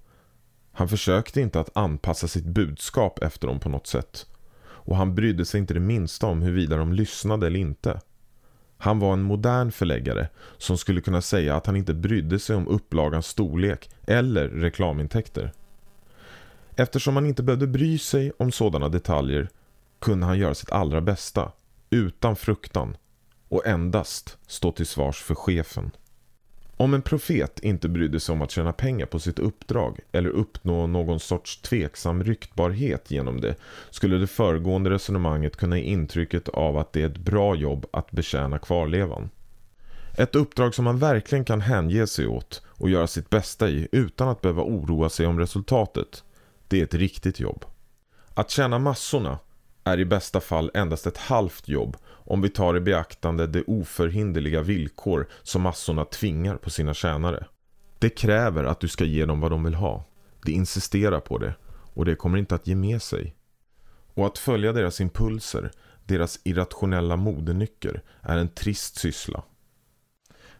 Han 0.71 0.89
försökte 0.89 1.41
inte 1.41 1.59
att 1.59 1.77
anpassa 1.77 2.27
sitt 2.27 2.45
budskap 2.45 3.23
efter 3.23 3.47
dem 3.47 3.59
på 3.59 3.69
något 3.69 3.87
sätt. 3.87 4.25
Och 4.61 4.95
han 4.95 5.15
brydde 5.15 5.45
sig 5.45 5.59
inte 5.59 5.73
det 5.73 5.79
minsta 5.79 6.27
om 6.27 6.41
huruvida 6.41 6.77
de 6.77 6.93
lyssnade 6.93 7.47
eller 7.47 7.59
inte. 7.59 7.99
Han 8.81 8.99
var 8.99 9.13
en 9.13 9.21
modern 9.21 9.71
förläggare 9.71 10.27
som 10.57 10.77
skulle 10.77 11.01
kunna 11.01 11.21
säga 11.21 11.55
att 11.55 11.65
han 11.65 11.75
inte 11.75 11.93
brydde 11.93 12.39
sig 12.39 12.55
om 12.55 12.67
upplagans 12.67 13.27
storlek 13.27 13.89
eller 14.07 14.49
reklamintäkter. 14.49 15.51
Eftersom 16.75 17.15
han 17.15 17.25
inte 17.25 17.43
behövde 17.43 17.67
bry 17.67 17.97
sig 17.97 18.31
om 18.37 18.51
sådana 18.51 18.89
detaljer 18.89 19.49
kunde 19.99 20.25
han 20.25 20.39
göra 20.39 20.53
sitt 20.53 20.71
allra 20.71 21.01
bästa, 21.01 21.51
utan 21.89 22.35
fruktan, 22.35 22.97
och 23.49 23.67
endast 23.67 24.37
stå 24.47 24.71
till 24.71 24.85
svars 24.85 25.23
för 25.23 25.35
chefen. 25.35 25.91
Om 26.81 26.93
en 26.93 27.01
profet 27.01 27.59
inte 27.59 27.89
brydde 27.89 28.19
sig 28.19 28.33
om 28.33 28.41
att 28.41 28.51
tjäna 28.51 28.73
pengar 28.73 29.05
på 29.05 29.19
sitt 29.19 29.39
uppdrag 29.39 29.99
eller 30.11 30.29
uppnå 30.29 30.87
någon 30.87 31.19
sorts 31.19 31.61
tveksam 31.61 32.23
ryktbarhet 32.23 33.11
genom 33.11 33.41
det 33.41 33.55
skulle 33.89 34.17
det 34.17 34.27
föregående 34.27 34.89
resonemanget 34.89 35.57
kunna 35.57 35.77
ge 35.77 35.83
intrycket 35.83 36.49
av 36.49 36.77
att 36.77 36.93
det 36.93 37.01
är 37.01 37.05
ett 37.05 37.17
bra 37.17 37.55
jobb 37.55 37.85
att 37.93 38.11
betjäna 38.11 38.59
kvarlevan. 38.59 39.29
Ett 40.17 40.35
uppdrag 40.35 40.75
som 40.75 40.85
man 40.85 40.99
verkligen 40.99 41.45
kan 41.45 41.61
hänge 41.61 42.07
sig 42.07 42.27
åt 42.27 42.61
och 42.67 42.89
göra 42.89 43.07
sitt 43.07 43.29
bästa 43.29 43.69
i 43.69 43.87
utan 43.91 44.29
att 44.29 44.41
behöva 44.41 44.63
oroa 44.63 45.09
sig 45.09 45.27
om 45.27 45.39
resultatet. 45.39 46.23
Det 46.67 46.79
är 46.79 46.83
ett 46.83 46.93
riktigt 46.93 47.39
jobb. 47.39 47.65
Att 48.33 48.49
tjäna 48.51 48.79
massorna 48.79 49.39
är 49.93 49.99
i 49.99 50.05
bästa 50.05 50.39
fall 50.39 50.71
endast 50.73 51.07
ett 51.07 51.17
halvt 51.17 51.67
jobb 51.67 51.97
om 52.05 52.41
vi 52.41 52.49
tar 52.49 52.77
i 52.77 52.79
beaktande 52.79 53.47
de 53.47 53.63
oförhinderliga 53.67 54.61
villkor 54.61 55.27
som 55.43 55.61
massorna 55.61 56.05
tvingar 56.05 56.55
på 56.55 56.69
sina 56.69 56.93
tjänare. 56.93 57.45
Det 57.99 58.09
kräver 58.09 58.63
att 58.63 58.79
du 58.79 58.87
ska 58.87 59.03
ge 59.05 59.25
dem 59.25 59.39
vad 59.39 59.51
de 59.51 59.63
vill 59.63 59.73
ha. 59.73 60.03
De 60.45 60.51
insisterar 60.51 61.19
på 61.19 61.37
det 61.37 61.53
och 61.93 62.05
det 62.05 62.15
kommer 62.15 62.37
inte 62.37 62.55
att 62.55 62.67
ge 62.67 62.75
med 62.75 63.01
sig. 63.01 63.35
Och 64.13 64.25
att 64.25 64.37
följa 64.37 64.73
deras 64.73 65.01
impulser, 65.01 65.71
deras 66.05 66.39
irrationella 66.43 67.15
modenycker, 67.15 68.01
är 68.21 68.37
en 68.37 68.49
trist 68.49 68.95
syssla. 68.95 69.43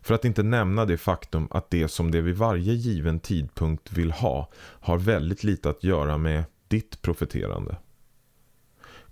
För 0.02 0.13
att 0.15 0.26
inte 0.26 0.44
nämna 0.44 0.86
det 0.86 0.98
faktum 0.98 1.48
att 1.52 1.70
det 1.70 1.88
som 1.88 2.12
de 2.12 2.22
vid 2.22 2.36
varje 2.36 2.74
given 2.74 3.20
tidpunkt 3.20 3.92
vill 3.92 4.12
ha 4.12 4.50
har 4.56 4.98
väldigt 4.98 5.44
lite 5.44 5.70
att 5.70 5.84
göra 5.84 6.18
med 6.18 6.44
ditt 6.68 7.02
profeterande. 7.02 7.78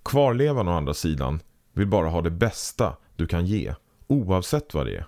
Kvarlevan 0.07 0.67
å 0.67 0.71
andra 0.71 0.93
sidan 0.93 1.39
vill 1.73 1.87
bara 1.87 2.09
ha 2.09 2.21
det 2.21 2.31
bästa 2.31 2.97
du 3.15 3.27
kan 3.27 3.45
ge, 3.45 3.75
oavsett 4.07 4.73
vad 4.73 4.85
det 4.85 4.95
är. 4.95 5.07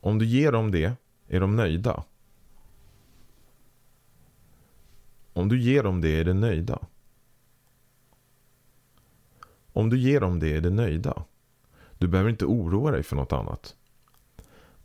Om 0.00 0.18
du 0.18 0.26
ger 0.26 0.52
dem 0.52 0.70
det 0.70 0.92
är 1.28 1.40
de 1.40 1.56
nöjda. 1.56 2.04
Om 5.32 5.48
du 5.48 5.60
ger 5.60 5.82
dem 5.82 6.00
det 6.00 6.08
är 6.08 6.24
de 6.24 6.40
nöjda. 6.40 6.78
Om 9.72 9.90
du 9.90 9.98
ger 9.98 10.20
dem 10.20 10.40
det 10.40 10.56
är 10.56 10.60
de 10.60 10.70
nöjda. 10.70 11.24
Du 11.98 12.08
behöver 12.08 12.30
inte 12.30 12.46
oroa 12.46 12.90
dig 12.90 13.02
för 13.02 13.16
något 13.16 13.32
annat. 13.32 13.76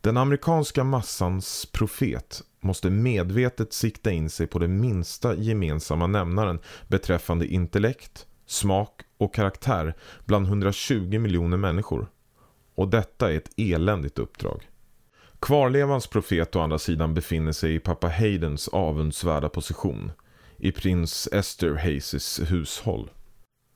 Den 0.01 0.17
amerikanska 0.17 0.83
massans 0.83 1.65
profet 1.65 2.43
måste 2.59 2.89
medvetet 2.89 3.73
sikta 3.73 4.11
in 4.11 4.29
sig 4.29 4.47
på 4.47 4.59
den 4.59 4.81
minsta 4.81 5.35
gemensamma 5.35 6.07
nämnaren 6.07 6.59
beträffande 6.87 7.47
intellekt, 7.47 8.27
smak 8.45 9.05
och 9.19 9.33
karaktär 9.33 9.93
bland 10.25 10.47
120 10.47 11.19
miljoner 11.19 11.57
människor. 11.57 12.09
Och 12.75 12.87
detta 12.87 13.31
är 13.31 13.37
ett 13.37 13.53
eländigt 13.57 14.19
uppdrag. 14.19 14.69
Kvarlevans 15.39 16.07
profet 16.07 16.55
å 16.55 16.59
andra 16.59 16.79
sidan 16.79 17.13
befinner 17.13 17.51
sig 17.51 17.75
i 17.75 17.79
pappa 17.79 18.07
Haydens 18.07 18.67
avundsvärda 18.67 19.49
position. 19.49 20.11
I 20.57 20.71
prins 20.71 21.29
Esterhazys 21.31 22.39
hushåll. 22.39 23.09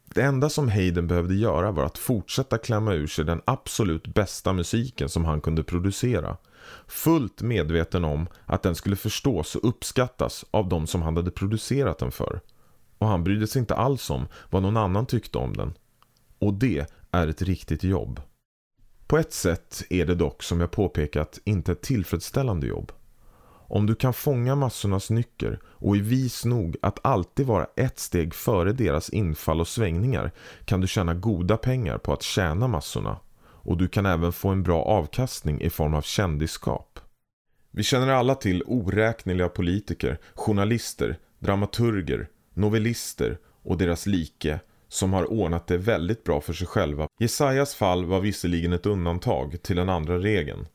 Det 0.06 0.22
enda 0.22 0.50
som 0.50 0.70
Hayden 0.70 1.08
behövde 1.08 1.36
göra 1.36 1.72
var 1.72 1.86
att 1.86 1.98
fortsätta 1.98 2.58
klämma 2.58 2.94
ur 2.94 3.08
sig 3.08 3.26
den 3.26 3.42
absolut 3.46 4.08
bästa 4.08 4.54
musiken 4.54 5.10
som 5.10 5.26
han 5.26 5.42
kunde 5.42 5.64
producera. 5.64 6.38
Fullt 6.88 7.42
medveten 7.42 8.06
om 8.06 8.28
att 8.46 8.64
den 8.64 8.76
skulle 8.76 8.96
förstås 8.96 9.56
och 9.56 9.70
uppskattas 9.70 10.46
av 10.52 10.70
de 10.70 10.88
som 10.88 11.02
han 11.02 11.18
hade 11.18 11.32
producerat 11.32 12.00
den 12.00 12.12
för 12.12 12.42
och 13.04 13.10
han 13.10 13.24
brydde 13.24 13.48
sig 13.48 13.60
inte 13.60 13.76
alls 13.76 14.10
om 14.10 14.28
vad 14.50 14.62
någon 14.62 14.78
annan 14.78 15.06
tyckte 15.06 15.38
om 15.38 15.54
den. 15.54 15.74
Och 16.40 16.54
det 16.54 16.92
är 17.12 17.28
ett 17.28 17.42
riktigt 17.42 17.84
jobb. 17.84 18.22
På 19.08 19.18
ett 19.18 19.34
sätt 19.34 19.84
är 19.90 20.06
det 20.06 20.16
dock 20.16 20.44
som 20.44 20.60
jag 20.60 20.72
påpekat 20.72 21.40
inte 21.44 21.72
ett 21.72 21.82
tillfredsställande 21.82 22.68
jobb. 22.68 22.92
Om 23.68 23.86
du 23.86 23.96
kan 23.96 24.14
fånga 24.14 24.56
massornas 24.56 25.10
nycker 25.10 25.60
och 25.66 25.96
är 25.96 26.02
vis 26.02 26.46
nog 26.46 26.78
att 26.82 27.00
alltid 27.06 27.46
vara 27.46 27.68
ett 27.76 28.00
steg 28.00 28.34
före 28.34 28.74
deras 28.74 29.10
infall 29.10 29.62
och 29.62 29.68
svängningar 29.68 30.32
kan 30.66 30.82
du 30.82 30.88
tjäna 30.88 31.14
goda 31.14 31.58
pengar 31.58 31.98
på 31.98 32.14
att 32.14 32.22
tjäna 32.22 32.68
massorna. 32.68 33.18
Och 33.40 33.78
du 33.78 33.88
kan 33.88 34.06
även 34.06 34.32
få 34.32 34.50
en 34.50 34.64
bra 34.64 34.84
avkastning 34.84 35.62
i 35.62 35.70
form 35.70 35.94
av 35.94 36.02
kändisskap. 36.02 37.00
Vi 37.72 37.84
känner 37.84 38.08
alla 38.08 38.36
till 38.36 38.64
oräkneliga 38.66 39.50
politiker, 39.50 40.20
journalister, 40.36 41.18
dramaturger, 41.40 42.30
novellister 42.54 43.38
och 43.64 43.78
deras 43.78 44.06
like 44.06 44.60
som 44.88 45.14
har 45.14 45.32
ordnat 45.32 45.68
det 45.68 45.78
väldigt 45.78 46.24
bra 46.24 46.42
för 46.42 46.54
sig 46.54 46.68
själva. 46.68 47.08
Jesajas 47.20 47.76
fall 47.76 48.06
var 48.06 48.20
visserligen 48.20 48.74
ett 48.74 48.86
undantag 48.86 49.62
till 49.64 49.76
den 49.76 49.90
andra 49.90 50.20
regeln. 50.20 50.68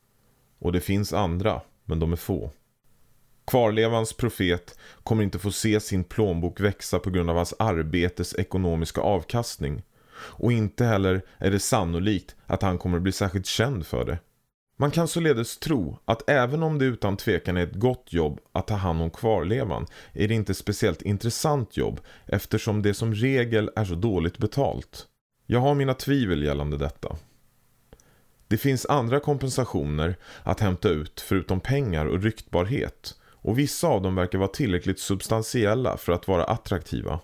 Och 0.58 0.72
det 0.72 0.80
finns 0.80 1.12
andra, 1.12 1.60
men 1.84 1.98
de 1.98 2.12
är 2.12 2.16
få. 2.16 2.50
Kvarlevans 3.46 4.12
profet 4.12 4.78
kommer 5.02 5.22
inte 5.22 5.38
få 5.38 5.50
se 5.50 5.80
sin 5.80 6.04
plånbok 6.04 6.60
växa 6.60 6.98
på 6.98 7.10
grund 7.10 7.30
av 7.30 7.36
hans 7.36 7.54
arbetes 7.58 8.34
ekonomiska 8.34 9.00
avkastning. 9.00 9.82
Och 10.18 10.52
inte 10.52 10.84
heller 10.84 11.22
är 11.38 11.50
det 11.50 11.60
sannolikt 11.60 12.36
att 12.46 12.62
han 12.62 12.78
kommer 12.78 12.98
bli 12.98 13.12
särskilt 13.12 13.46
känd 13.46 13.86
för 13.86 14.04
det. 14.04 14.18
Man 14.80 14.90
kan 14.90 15.08
således 15.08 15.58
tro 15.58 15.98
att 16.04 16.30
även 16.30 16.62
om 16.62 16.78
det 16.78 16.84
utan 16.84 17.16
tvekan 17.16 17.56
är 17.56 17.62
ett 17.62 17.74
gott 17.74 18.12
jobb 18.12 18.40
att 18.52 18.66
ta 18.66 18.74
hand 18.74 19.02
om 19.02 19.10
kvarlevan 19.10 19.86
är 20.12 20.28
det 20.28 20.34
inte 20.34 20.54
speciellt 20.54 21.02
intressant 21.02 21.76
jobb 21.76 22.00
eftersom 22.26 22.82
det 22.82 22.94
som 22.94 23.14
regel 23.14 23.70
är 23.76 23.84
så 23.84 23.94
dåligt 23.94 24.38
betalt. 24.38 25.06
Jag 25.46 25.60
har 25.60 25.74
mina 25.74 25.94
tvivel 25.94 26.42
gällande 26.42 26.76
detta. 26.76 27.16
Det 28.48 28.58
finns 28.58 28.86
andra 28.86 29.20
kompensationer 29.20 30.16
att 30.42 30.60
hämta 30.60 30.88
ut 30.88 31.20
förutom 31.20 31.60
pengar 31.60 32.06
och 32.06 32.22
ryktbarhet 32.22 33.14
och 33.24 33.58
vissa 33.58 33.88
av 33.88 34.02
dem 34.02 34.14
verkar 34.14 34.38
vara 34.38 34.48
tillräckligt 34.48 34.98
substantiella 35.00 35.96
för 35.96 36.12
att 36.12 36.28
vara 36.28 36.44
attraktiva. 36.44 37.20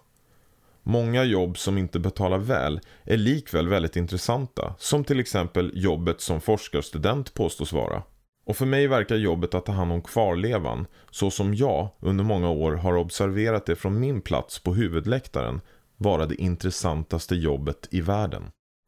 Många 0.87 1.25
jobb 1.25 1.59
som 1.59 1.79
inte 1.79 1.99
betalar 1.99 2.38
väl 2.38 2.81
är 3.05 3.16
likväl 3.16 3.68
väldigt 3.68 3.97
intressanta, 3.97 4.75
som 4.79 5.05
till 5.05 5.20
exempel 5.20 5.70
jobbet 5.75 6.20
som 6.20 6.40
forskarstudent 6.40 7.35
påstås 7.35 7.73
vara. 7.73 8.03
Och 8.47 8.57
för 8.57 8.66
mig 8.66 8.87
verkar 8.87 9.16
jobbet 9.16 9.55
att 9.55 9.66
ta 9.66 9.73
hand 9.73 9.92
om 9.92 10.03
kvarlevan, 10.03 10.87
så 11.11 11.31
som 11.31 11.55
jag 11.55 11.88
under 12.01 12.25
många 12.25 12.51
år 12.51 12.73
har 12.73 12.97
observerat 12.97 13.66
det 13.66 13.77
från 13.77 14.01
min 14.01 14.20
plats 14.20 14.59
på 14.59 14.75
huvudläktaren, 14.75 15.61
vara 15.97 16.27
det 16.27 16.35
intressantaste 16.35 17.35
jobbet 17.35 17.88
i 17.90 18.01
världen. 18.01 18.42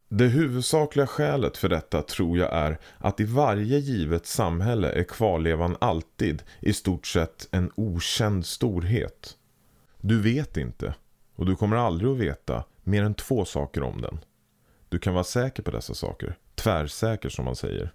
Det 0.08 0.26
huvudsakliga 0.26 1.06
skälet 1.06 1.56
för 1.56 1.68
detta 1.68 2.02
tror 2.02 2.38
jag 2.38 2.52
är 2.52 2.78
att 2.98 3.20
i 3.20 3.24
varje 3.24 3.78
givet 3.78 4.26
samhälle 4.26 4.92
är 4.92 5.04
kvarlevan 5.04 5.76
alltid 5.80 6.42
i 6.60 6.72
stort 6.72 7.06
sett 7.06 7.48
en 7.50 7.70
okänd 7.74 8.46
storhet. 8.46 9.36
Du 10.00 10.20
vet 10.20 10.56
inte, 10.56 10.94
och 11.36 11.46
du 11.46 11.56
kommer 11.56 11.76
aldrig 11.76 12.10
att 12.10 12.18
veta, 12.18 12.64
mer 12.82 13.02
än 13.02 13.14
två 13.14 13.44
saker 13.44 13.82
om 13.82 14.00
den. 14.00 14.18
Du 14.88 14.98
kan 14.98 15.14
vara 15.14 15.24
säker 15.24 15.62
på 15.62 15.70
dessa 15.70 15.94
saker, 15.94 16.38
tvärsäker 16.54 17.28
som 17.28 17.44
man 17.44 17.56
säger. 17.56 17.92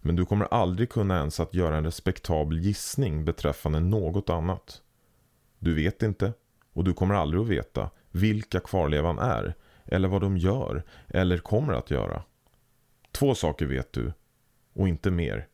Men 0.00 0.16
du 0.16 0.24
kommer 0.24 0.44
aldrig 0.50 0.90
kunna 0.90 1.18
ens 1.18 1.40
att 1.40 1.54
göra 1.54 1.76
en 1.76 1.84
respektabel 1.84 2.58
gissning 2.58 3.24
beträffande 3.24 3.80
något 3.80 4.30
annat. 4.30 4.82
Du 5.58 5.74
vet 5.74 6.02
inte, 6.02 6.32
och 6.72 6.84
du 6.84 6.94
kommer 6.94 7.14
aldrig 7.14 7.42
att 7.42 7.48
veta, 7.48 7.90
vilka 8.10 8.60
kvarlevan 8.60 9.18
är 9.18 9.54
eller 9.84 10.08
vad 10.08 10.20
de 10.20 10.36
gör 10.36 10.82
eller 11.08 11.38
kommer 11.38 11.72
att 11.72 11.90
göra. 11.90 12.22
Två 13.12 13.34
saker 13.34 13.66
vet 13.66 13.92
du 13.92 14.12
och 14.72 14.88
inte 14.88 15.10
mer. 15.10 15.48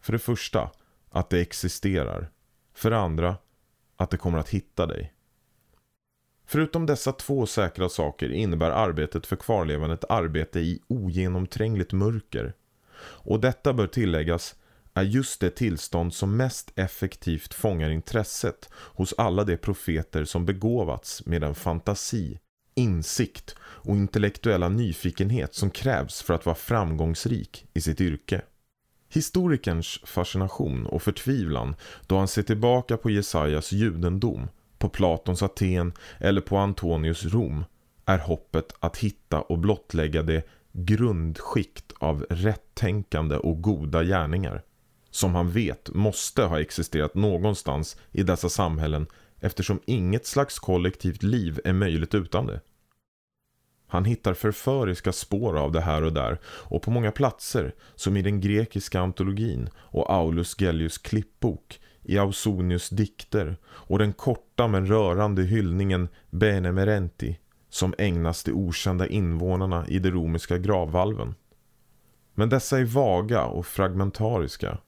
För 0.00 0.12
det 0.12 0.18
första 0.18 0.70
att 1.10 1.30
det 1.30 1.40
existerar. 1.40 2.30
För 2.74 2.90
det 2.90 2.98
andra 2.98 3.36
att 3.96 4.10
det 4.10 4.16
kommer 4.16 4.38
att 4.38 4.48
hitta 4.48 4.86
dig. 4.86 5.12
Förutom 6.46 6.86
dessa 6.86 7.12
två 7.12 7.46
säkra 7.46 7.88
saker 7.88 8.32
innebär 8.32 8.70
arbetet 8.70 9.26
för 9.26 9.36
kvarlevan 9.36 9.90
ett 9.90 10.04
arbete 10.08 10.60
i 10.60 10.80
ogenomträngligt 10.88 11.92
mörker. 11.92 12.54
Och 12.98 13.40
detta 13.40 13.72
bör 13.72 13.86
tilläggas 13.86 14.54
är 14.94 15.02
just 15.02 15.40
det 15.40 15.50
tillstånd 15.50 16.14
som 16.14 16.36
mest 16.36 16.72
effektivt 16.74 17.54
fångar 17.54 17.90
intresset 17.90 18.68
hos 18.72 19.14
alla 19.18 19.44
de 19.44 19.56
profeter 19.56 20.24
som 20.24 20.46
begåvats 20.46 21.26
med 21.26 21.40
den 21.40 21.54
fantasi, 21.54 22.38
insikt 22.74 23.54
och 23.60 23.96
intellektuella 23.96 24.68
nyfikenhet 24.68 25.54
som 25.54 25.70
krävs 25.70 26.22
för 26.22 26.34
att 26.34 26.46
vara 26.46 26.56
framgångsrik 26.56 27.66
i 27.74 27.80
sitt 27.80 28.00
yrke. 28.00 28.42
Historikerns 29.08 30.00
fascination 30.04 30.86
och 30.86 31.02
förtvivlan 31.02 31.76
då 32.06 32.18
han 32.18 32.28
ser 32.28 32.42
tillbaka 32.42 32.96
på 32.96 33.10
Jesajas 33.10 33.72
judendom, 33.72 34.48
på 34.78 34.88
Platons 34.88 35.42
Aten 35.42 35.92
eller 36.18 36.40
på 36.40 36.56
Antonius 36.56 37.24
Rom 37.24 37.64
är 38.04 38.18
hoppet 38.18 38.74
att 38.80 38.96
hitta 38.96 39.40
och 39.40 39.58
blottlägga 39.58 40.22
det 40.22 40.46
grundskikt 40.72 41.92
av 41.98 42.26
rättänkande 42.30 43.36
och 43.36 43.62
goda 43.62 44.04
gärningar 44.04 44.62
som 45.10 45.34
han 45.34 45.50
vet 45.50 45.94
måste 45.94 46.42
ha 46.42 46.60
existerat 46.60 47.14
någonstans 47.14 47.96
i 48.12 48.22
dessa 48.22 48.48
samhällen 48.48 49.06
eftersom 49.40 49.80
inget 49.86 50.26
slags 50.26 50.58
kollektivt 50.58 51.22
liv 51.22 51.60
är 51.64 51.72
möjligt 51.72 52.14
utan 52.14 52.46
det. 52.46 52.60
Han 53.88 54.04
hittar 54.04 54.34
förföriska 54.34 55.12
spår 55.12 55.58
av 55.58 55.72
det 55.72 55.80
här 55.80 56.02
och 56.02 56.12
där 56.12 56.38
och 56.44 56.82
på 56.82 56.90
många 56.90 57.12
platser 57.12 57.74
som 57.94 58.16
i 58.16 58.22
den 58.22 58.40
grekiska 58.40 59.00
antologin 59.00 59.70
och 59.76 60.12
Aulus 60.12 60.54
Gellius 60.60 60.98
klippbok 60.98 61.80
i 62.08 62.18
Ausonius 62.18 62.88
dikter 62.88 63.56
och 63.66 63.98
den 63.98 64.12
korta 64.12 64.68
men 64.68 64.86
rörande 64.86 65.42
hyllningen 65.42 66.08
Bene 66.30 66.72
Merenti 66.72 67.38
som 67.68 67.94
ägnas 67.98 68.44
de 68.44 68.52
okända 68.52 69.06
invånarna 69.06 69.86
i 69.88 69.98
de 69.98 70.10
romerska 70.10 70.58
gravvalven. 70.58 71.34
Men 72.34 72.48
dessa 72.48 72.78
är 72.78 72.84
vaga 72.84 73.44
och 73.44 73.66
fragmentariska 73.66 74.78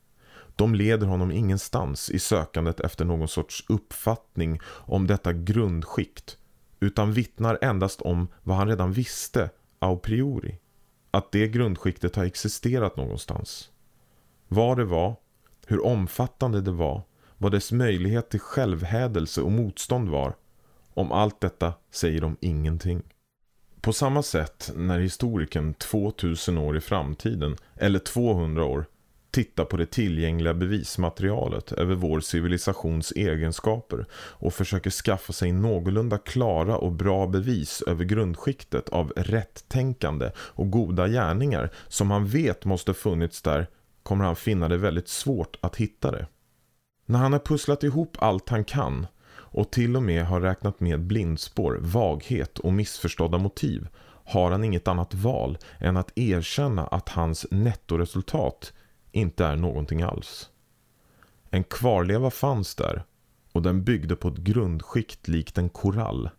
de 0.59 0.75
leder 0.75 1.07
honom 1.07 1.31
ingenstans 1.31 2.11
i 2.11 2.19
sökandet 2.19 2.81
efter 2.81 3.05
någon 3.05 3.29
sorts 3.29 3.65
uppfattning 3.69 4.61
om 4.65 5.07
detta 5.07 5.33
grundskikt 5.33 6.39
utan 6.81 7.13
vittnar 7.13 7.59
endast 7.63 8.01
om 8.01 8.29
vad 8.43 8.57
han 8.57 8.69
redan 8.69 8.93
visste 8.93 9.51
a 9.79 9.97
priori. 9.97 10.59
Att 11.11 11.33
det 11.33 11.49
grundskiktet 11.49 12.17
har 12.17 12.25
existerat 12.25 12.97
någonstans. 12.97 13.71
Vad 14.49 14.77
det 14.77 14.85
var, 14.85 15.17
hur 15.69 15.87
omfattande 15.87 16.61
det 16.61 16.71
var, 16.71 17.03
vad 17.39 17.53
dess 17.53 17.73
möjlighet 17.73 18.31
till 18.31 18.41
självhädelse 18.41 19.41
och 19.41 19.53
motstånd 19.53 20.09
var. 20.09 20.35
Om 20.95 21.13
allt 21.13 21.41
detta 21.41 21.73
säger 21.91 22.21
de 22.21 22.37
ingenting. 22.41 23.03
På 23.81 23.93
samma 23.93 24.23
sätt 24.23 24.73
när 24.77 24.99
historikern 24.99 25.75
2000 25.75 26.59
år 26.59 26.77
i 26.77 26.81
framtiden, 26.81 27.57
eller 27.77 27.99
200 27.99 28.65
år, 28.65 28.85
tittar 29.31 29.65
på 29.65 29.77
det 29.77 29.87
tillgängliga 29.87 30.55
bevismaterialet 30.55 31.73
över 31.73 31.95
vår 31.95 32.21
civilisations 32.21 33.13
egenskaper 33.13 34.07
och 34.13 34.55
försöker 34.55 34.91
skaffa 34.91 35.33
sig 35.33 35.53
någorlunda 35.53 36.19
klara 36.19 36.77
och 36.77 36.93
bra 36.93 37.27
bevis 37.27 37.83
över 37.83 38.05
grundskiktet 38.05 38.89
av 38.89 39.13
rättänkande 39.17 40.31
och 40.37 40.71
goda 40.71 41.09
gärningar 41.09 41.71
som 41.89 42.11
han 42.11 42.27
vet 42.27 42.65
måste 42.65 42.95
funnits 42.95 43.43
där 43.43 43.67
kommer 44.09 44.25
han 44.25 44.37
finna 44.37 44.69
det 44.69 44.77
väldigt 44.77 45.09
svårt 45.09 45.57
att 45.61 45.77
hitta 45.77 46.11
det. 46.11 46.27
När 47.07 47.19
han 47.19 47.33
har 47.33 47.41
pusslat 47.41 47.83
ihop 47.83 48.17
allt 48.21 48.49
han 48.49 48.65
kan 48.65 49.07
och 49.31 49.71
till 49.71 49.97
och 49.97 50.03
med 50.03 50.27
har 50.27 50.41
räknat 50.41 50.81
med 50.81 51.01
blindspår, 51.01 51.79
vaghet 51.81 52.59
och 52.59 52.73
missförstådda 52.73 53.39
motiv 53.39 53.89
har 54.25 54.51
han 54.51 54.65
inget 54.65 54.89
annat 54.89 55.15
val 55.15 55.59
än 55.81 55.97
att 55.97 56.19
erkänna 56.19 56.87
att 56.87 57.09
hans 57.09 57.47
nettoresultat 57.51 58.73
inte 59.13 59.45
är 59.45 59.57
någonting 59.57 60.03
alls. 60.03 60.51
En 61.51 61.65
kvarleva 61.65 62.31
fanns 62.31 62.75
där 62.75 63.03
och 63.53 63.63
den 63.63 63.85
byggde 63.85 64.17
på 64.17 64.29
ett 64.29 64.39
grundskikt 64.39 65.29
likt 65.29 65.59
en 65.59 65.69
korall. 65.69 66.31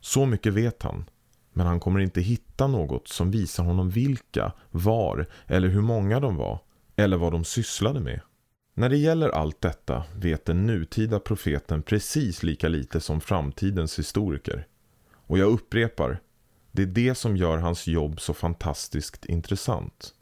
Så 0.00 0.26
mycket 0.26 0.52
vet 0.52 0.82
han, 0.82 1.04
men 1.52 1.66
han 1.66 1.80
kommer 1.80 2.00
inte 2.00 2.20
hitta 2.20 2.66
något 2.66 3.08
som 3.08 3.30
visar 3.30 3.64
honom 3.64 3.90
vilka, 3.90 4.52
var 4.70 5.26
eller 5.46 5.68
hur 5.68 5.82
många 5.82 6.20
de 6.20 6.36
var, 6.36 6.60
eller 7.00 7.16
vad 7.16 7.32
de 7.32 7.44
sysslade 7.44 8.00
med. 8.00 8.20
När 8.74 8.88
det 8.88 8.96
gäller 8.96 9.28
allt 9.28 9.60
detta 9.60 10.04
vet 10.16 10.44
den 10.44 10.66
nutida 10.66 11.20
profeten 11.20 11.82
precis 11.82 12.42
lika 12.42 12.68
lite 12.68 13.00
som 13.00 13.20
framtidens 13.20 13.98
historiker. 13.98 14.66
Och 15.12 15.38
jag 15.38 15.50
upprepar, 15.50 16.20
det 16.72 16.82
är 16.82 16.86
det 16.86 17.14
som 17.14 17.36
gör 17.36 17.58
hans 17.58 17.86
jobb 17.86 18.20
så 18.20 18.34
fantastiskt 18.34 19.24
intressant. 19.24 20.14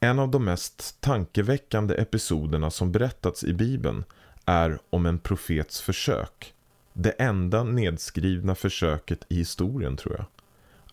En 0.00 0.18
av 0.18 0.30
de 0.30 0.44
mest 0.44 1.00
tankeväckande 1.00 1.94
episoderna 1.94 2.70
som 2.70 2.92
berättats 2.92 3.44
i 3.44 3.52
Bibeln 3.52 4.04
är 4.44 4.78
om 4.90 5.06
en 5.06 5.18
profets 5.18 5.80
försök. 5.80 6.54
Det 6.92 7.10
enda 7.10 7.64
nedskrivna 7.64 8.54
försöket 8.54 9.26
i 9.28 9.36
historien 9.36 9.96
tror 9.96 10.14
jag. 10.14 10.26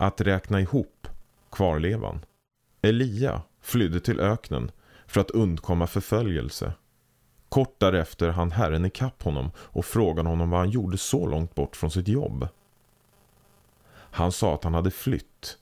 Att 0.07 0.21
räkna 0.21 0.61
ihop 0.61 1.07
kvarlevan. 1.51 2.25
Elia 2.81 3.41
flydde 3.61 3.99
till 3.99 4.19
öknen 4.19 4.71
för 5.13 5.21
att 5.21 5.31
undkomma 5.31 5.87
förföljelse. 5.87 6.73
Kort 7.49 7.79
därefter 7.79 8.29
hann 8.29 8.51
Herren 8.51 8.85
ikapp 8.85 9.23
honom 9.23 9.51
och 9.57 9.85
frågade 9.85 10.29
honom 10.29 10.49
vad 10.49 10.59
han 10.59 10.69
gjorde 10.69 10.97
så 10.97 11.27
långt 11.27 11.55
bort 11.55 11.75
från 11.75 11.91
sitt 11.91 12.07
jobb. 12.07 12.47
Han 13.93 14.31
sa 14.31 14.53
att 14.53 14.63
han 14.63 14.73
hade 14.73 14.91
flytt. 14.91 15.57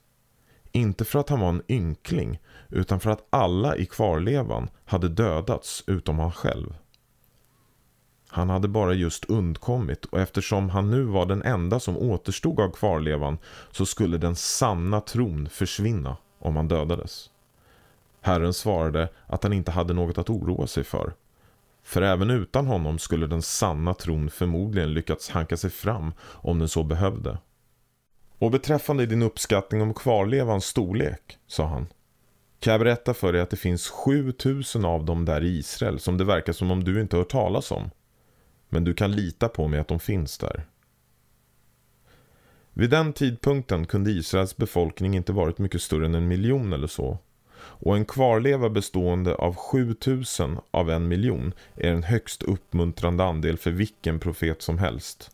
Inte 0.71 1.05
för 1.05 1.19
att 1.19 1.29
han 1.29 1.39
var 1.39 1.49
en 1.49 1.63
ynkling 1.67 2.39
utan 2.69 2.99
för 2.99 3.09
att 3.09 3.27
alla 3.29 3.75
i 3.75 3.85
kvarlevan 3.85 4.69
hade 4.85 5.09
dödats 5.09 5.83
utom 5.87 6.19
han 6.19 6.31
själv. 6.31 6.75
Han 8.27 8.49
hade 8.49 8.67
bara 8.67 8.93
just 8.93 9.25
undkommit 9.25 10.05
och 10.05 10.19
eftersom 10.19 10.69
han 10.69 10.91
nu 10.91 11.03
var 11.03 11.25
den 11.25 11.41
enda 11.41 11.79
som 11.79 11.97
återstod 11.97 12.59
av 12.59 12.71
kvarlevan 12.71 13.37
så 13.71 13.85
skulle 13.85 14.17
den 14.17 14.35
sanna 14.35 15.01
tron 15.01 15.49
försvinna 15.49 16.17
om 16.39 16.55
han 16.55 16.67
dödades. 16.67 17.29
Herren 18.21 18.53
svarade 18.53 19.09
att 19.27 19.43
han 19.43 19.53
inte 19.53 19.71
hade 19.71 19.93
något 19.93 20.17
att 20.17 20.29
oroa 20.29 20.67
sig 20.67 20.83
för. 20.83 21.13
För 21.83 22.01
även 22.01 22.29
utan 22.29 22.67
honom 22.67 22.99
skulle 22.99 23.27
den 23.27 23.41
sanna 23.41 23.93
tron 23.93 24.29
förmodligen 24.29 24.93
lyckats 24.93 25.29
hanka 25.29 25.57
sig 25.57 25.69
fram 25.69 26.13
om 26.21 26.59
den 26.59 26.69
så 26.69 26.83
behövde. 26.83 27.37
Och 28.37 28.51
beträffande 28.51 29.05
din 29.05 29.21
uppskattning 29.21 29.81
om 29.81 29.93
kvarlevans 29.93 30.65
storlek, 30.65 31.37
sa 31.47 31.65
han. 31.65 31.87
Kan 32.59 32.71
jag 32.71 32.79
berätta 32.79 33.13
för 33.13 33.33
dig 33.33 33.41
att 33.41 33.49
det 33.49 33.57
finns 33.57 33.87
7000 33.89 34.85
av 34.85 35.05
dem 35.05 35.25
där 35.25 35.43
i 35.43 35.57
Israel 35.57 35.99
som 35.99 36.17
det 36.17 36.23
verkar 36.23 36.53
som 36.53 36.71
om 36.71 36.83
du 36.83 37.01
inte 37.01 37.17
hört 37.17 37.29
talas 37.29 37.71
om. 37.71 37.89
Men 38.69 38.83
du 38.83 38.93
kan 38.93 39.11
lita 39.11 39.49
på 39.49 39.67
mig 39.67 39.79
att 39.79 39.87
de 39.87 39.99
finns 39.99 40.37
där. 40.37 40.65
Vid 42.73 42.89
den 42.89 43.13
tidpunkten 43.13 43.85
kunde 43.85 44.11
Israels 44.11 44.57
befolkning 44.57 45.15
inte 45.15 45.33
varit 45.33 45.57
mycket 45.57 45.81
större 45.81 46.05
än 46.05 46.15
en 46.15 46.27
miljon 46.27 46.73
eller 46.73 46.87
så. 46.87 47.17
Och 47.63 47.95
en 47.95 48.05
kvarleva 48.05 48.69
bestående 48.69 49.35
av 49.35 49.55
7000 49.55 50.59
av 50.71 50.89
en 50.89 51.07
miljon 51.07 51.53
är 51.75 51.91
en 51.91 52.03
högst 52.03 52.43
uppmuntrande 52.43 53.23
andel 53.23 53.57
för 53.57 53.71
vilken 53.71 54.19
profet 54.19 54.61
som 54.61 54.77
helst. 54.77 55.31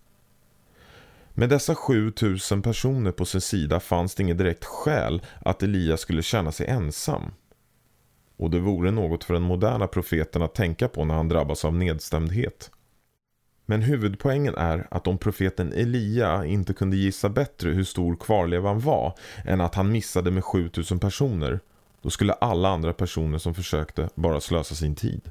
Med 1.34 1.50
dessa 1.50 1.76
7000 1.76 2.62
personer 2.62 3.12
på 3.12 3.26
sin 3.26 3.42
sida 3.42 3.80
fanns 3.80 4.16
det 4.16 4.24
inget 4.24 4.38
direkt 4.38 4.66
skäl 4.66 5.22
att 5.40 5.63
Elias 5.63 6.02
skulle 6.02 6.24
känna 6.24 6.52
sig 6.52 6.68
ensam. 6.68 7.32
Och 8.38 8.50
det 8.50 8.60
vore 8.60 8.92
något 8.92 9.24
för 9.24 9.34
den 9.34 9.44
moderna 9.44 9.88
profeten 9.88 10.42
att 10.42 10.56
tänka 10.56 10.88
på 10.88 11.06
när 11.06 11.16
han 11.16 11.30
drabbas 11.30 11.66
av 11.66 11.74
nedstämdhet. 11.74 12.72
Men 13.66 13.82
huvudpoängen 13.82 14.56
är 14.56 14.88
att 14.92 15.08
om 15.08 15.18
profeten 15.18 15.74
Elia 15.74 16.46
inte 16.46 16.74
kunde 16.74 16.98
gissa 16.98 17.30
bättre 17.30 17.70
hur 17.70 17.84
stor 17.84 18.16
kvarlevan 18.16 18.80
var 18.80 19.13
än 19.46 19.62
att 19.62 19.76
han 19.76 19.92
missade 19.92 20.32
med 20.32 20.44
7000 20.44 21.00
personer, 21.00 21.60
då 22.08 22.12
skulle 22.12 22.34
alla 22.34 22.70
andra 22.70 22.93
personer 22.93 23.38
som 23.38 23.56
försökte 23.56 24.10
bara 24.15 24.41
slösa 24.41 24.76
sin 24.76 24.96
tid. 24.96 25.30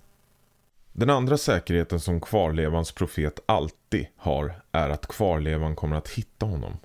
Den 0.92 1.10
andra 1.10 1.38
säkerheten 1.38 2.00
som 2.00 2.20
kvarlevans 2.20 2.92
profet 2.92 3.40
alltid 3.46 4.06
har 4.16 4.62
är 4.72 4.90
att 4.90 5.06
kvarlevan 5.06 5.76
kommer 5.76 5.96
att 5.96 6.08
hitta 6.08 6.46
honom. 6.46 6.78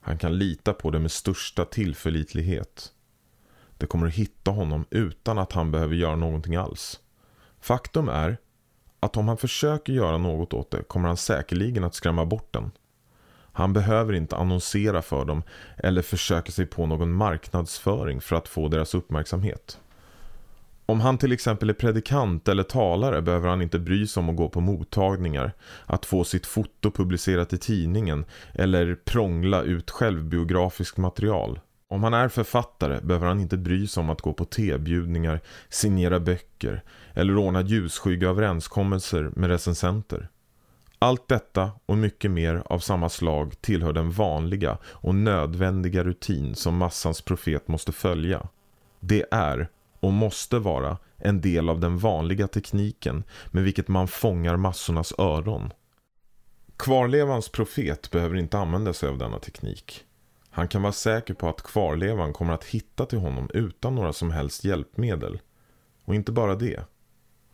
Han 0.00 0.18
kan 0.18 0.38
lita 0.38 0.72
på 0.72 0.90
det 0.90 0.98
med 0.98 1.10
största 1.10 1.64
tillförlitlighet. 1.64 2.92
Det 3.76 3.86
kommer 3.86 4.06
att 4.06 4.14
hitta 4.14 4.50
honom 4.50 4.84
utan 4.90 5.38
att 5.38 5.52
han 5.52 5.70
behöver 5.70 5.94
göra 5.94 6.16
någonting 6.16 6.56
alls. 6.56 7.00
Faktum 7.60 8.08
är 8.08 8.38
att 9.00 9.16
om 9.16 9.28
han 9.28 9.36
försöker 9.36 9.92
göra 9.92 10.18
något 10.18 10.52
åt 10.52 10.70
det 10.70 10.82
kommer 10.82 11.08
han 11.08 11.16
säkerligen 11.16 11.84
att 11.84 11.94
skrämma 11.94 12.24
bort 12.24 12.52
den. 12.52 12.70
Han 13.58 13.72
behöver 13.72 14.12
inte 14.12 14.36
annonsera 14.36 15.02
för 15.02 15.24
dem 15.24 15.42
eller 15.76 16.02
försöka 16.02 16.52
sig 16.52 16.66
på 16.66 16.86
någon 16.86 17.12
marknadsföring 17.12 18.20
för 18.20 18.36
att 18.36 18.48
få 18.48 18.68
deras 18.68 18.94
uppmärksamhet. 18.94 19.78
Om 20.86 21.00
han 21.00 21.18
till 21.18 21.32
exempel 21.32 21.70
är 21.70 21.74
predikant 21.74 22.48
eller 22.48 22.62
talare 22.62 23.22
behöver 23.22 23.48
han 23.48 23.62
inte 23.62 23.78
bry 23.78 24.06
sig 24.06 24.20
om 24.20 24.28
att 24.28 24.36
gå 24.36 24.48
på 24.48 24.60
mottagningar, 24.60 25.52
att 25.86 26.06
få 26.06 26.24
sitt 26.24 26.46
foto 26.46 26.90
publicerat 26.90 27.52
i 27.52 27.58
tidningen 27.58 28.24
eller 28.52 28.94
prångla 28.94 29.62
ut 29.62 29.90
självbiografiskt 29.90 30.96
material. 30.96 31.60
Om 31.88 32.02
han 32.02 32.14
är 32.14 32.28
författare 32.28 33.00
behöver 33.00 33.26
han 33.26 33.40
inte 33.40 33.56
bry 33.56 33.86
sig 33.86 34.00
om 34.00 34.10
att 34.10 34.20
gå 34.20 34.32
på 34.32 34.44
tebjudningar, 34.44 35.40
signera 35.68 36.20
böcker 36.20 36.82
eller 37.14 37.36
ordna 37.36 37.62
ljusskygga 37.62 38.28
överenskommelser 38.28 39.30
med 39.36 39.50
recensenter. 39.50 40.28
Allt 40.98 41.28
detta 41.28 41.70
och 41.86 41.98
mycket 41.98 42.30
mer 42.30 42.62
av 42.66 42.78
samma 42.78 43.08
slag 43.08 43.60
tillhör 43.60 43.92
den 43.92 44.10
vanliga 44.10 44.78
och 44.84 45.14
nödvändiga 45.14 46.04
rutin 46.04 46.54
som 46.54 46.76
massans 46.76 47.20
profet 47.20 47.68
måste 47.68 47.92
följa. 47.92 48.48
Det 49.00 49.24
är 49.30 49.68
och 50.00 50.12
måste 50.12 50.58
vara 50.58 50.98
en 51.16 51.40
del 51.40 51.68
av 51.68 51.80
den 51.80 51.98
vanliga 51.98 52.48
tekniken 52.48 53.24
med 53.46 53.64
vilket 53.64 53.88
man 53.88 54.08
fångar 54.08 54.56
massornas 54.56 55.14
öron. 55.18 55.72
Kvarlevans 56.76 57.48
profet 57.48 58.10
behöver 58.10 58.36
inte 58.36 58.58
använda 58.58 58.92
sig 58.92 59.08
av 59.08 59.18
denna 59.18 59.38
teknik. 59.38 60.04
Han 60.50 60.68
kan 60.68 60.82
vara 60.82 60.92
säker 60.92 61.34
på 61.34 61.48
att 61.48 61.62
kvarlevan 61.62 62.32
kommer 62.32 62.52
att 62.52 62.64
hitta 62.64 63.06
till 63.06 63.18
honom 63.18 63.50
utan 63.54 63.94
några 63.94 64.12
som 64.12 64.30
helst 64.30 64.64
hjälpmedel. 64.64 65.40
Och 66.04 66.14
inte 66.14 66.32
bara 66.32 66.54
det. 66.54 66.80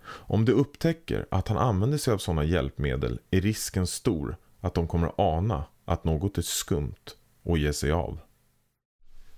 Om 0.07 0.45
de 0.45 0.53
upptäcker 0.53 1.27
att 1.31 1.49
han 1.49 1.59
använder 1.59 1.99
sig 1.99 2.15
av 2.15 2.19
sådana 2.19 2.45
hjälpmedel 2.45 3.21
är 3.31 3.41
risken 3.41 3.87
stor 3.87 4.37
att 4.61 4.75
de 4.75 4.89
kommer 4.89 5.13
ana 5.17 5.65
att 5.85 6.05
något 6.05 6.39
är 6.39 6.43
skumt 6.43 7.11
och 7.43 7.59
ge 7.59 7.73
sig 7.73 7.93
av. 7.93 8.19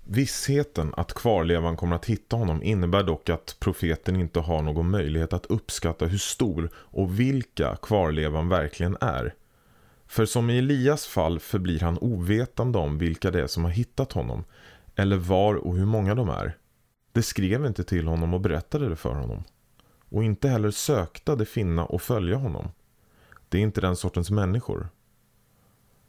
Vissheten 0.09 0.93
att 0.97 1.13
kvarlevan 1.13 1.77
kommer 1.77 1.95
att 1.95 2.05
hitta 2.05 2.35
honom 2.35 2.63
innebär 2.63 3.03
dock 3.03 3.29
att 3.29 3.55
profeten 3.59 4.15
inte 4.15 4.39
har 4.39 4.61
någon 4.61 4.89
möjlighet 4.89 5.33
att 5.33 5.45
uppskatta 5.45 6.05
hur 6.05 6.17
stor 6.17 6.69
och 6.75 7.19
vilka 7.19 7.75
kvarlevan 7.75 8.49
verkligen 8.49 8.97
är. 9.01 9.33
För 10.07 10.25
som 10.25 10.49
i 10.49 10.57
Elias 10.57 11.05
fall 11.05 11.39
förblir 11.39 11.79
han 11.79 11.97
ovetande 11.97 12.77
om 12.77 12.97
vilka 12.97 13.31
det 13.31 13.41
är 13.41 13.47
som 13.47 13.63
har 13.63 13.71
hittat 13.71 14.11
honom 14.11 14.43
eller 14.95 15.17
var 15.17 15.55
och 15.55 15.77
hur 15.77 15.85
många 15.85 16.15
de 16.15 16.29
är. 16.29 16.57
Det 17.11 17.23
skrev 17.23 17.65
inte 17.65 17.83
till 17.83 18.07
honom 18.07 18.33
och 18.33 18.41
berättade 18.41 18.89
det 18.89 18.95
för 18.95 19.13
honom. 19.13 19.43
Och 20.09 20.23
inte 20.23 20.49
heller 20.49 20.71
sökta 20.71 21.35
det 21.35 21.45
finna 21.45 21.85
och 21.85 22.01
följa 22.01 22.35
honom. 22.35 22.71
Det 23.49 23.57
är 23.57 23.61
inte 23.61 23.81
den 23.81 23.95
sortens 23.95 24.31
människor. 24.31 24.89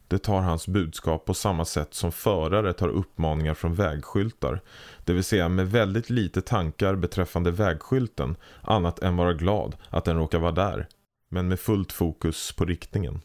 Det 0.08 0.18
tar 0.18 0.40
hans 0.40 0.68
budskap 0.68 1.24
på 1.24 1.34
samma 1.34 1.64
sätt 1.64 1.94
som 1.94 2.12
förare 2.12 2.72
tar 2.72 2.88
uppmaningar 2.88 3.54
från 3.54 3.74
vägskyltar. 3.74 4.60
Det 5.04 5.12
vill 5.12 5.24
säga 5.24 5.48
med 5.48 5.70
väldigt 5.70 6.10
lite 6.10 6.40
tankar 6.40 6.94
beträffande 6.94 7.50
vägskylten 7.50 8.36
annat 8.62 8.98
än 8.98 9.16
vara 9.16 9.32
glad 9.32 9.76
att 9.90 10.04
den 10.04 10.16
råkar 10.16 10.38
vara 10.38 10.52
där. 10.52 10.88
Men 11.28 11.48
med 11.48 11.60
fullt 11.60 11.92
fokus 11.92 12.52
på 12.52 12.64
riktningen. 12.64 13.20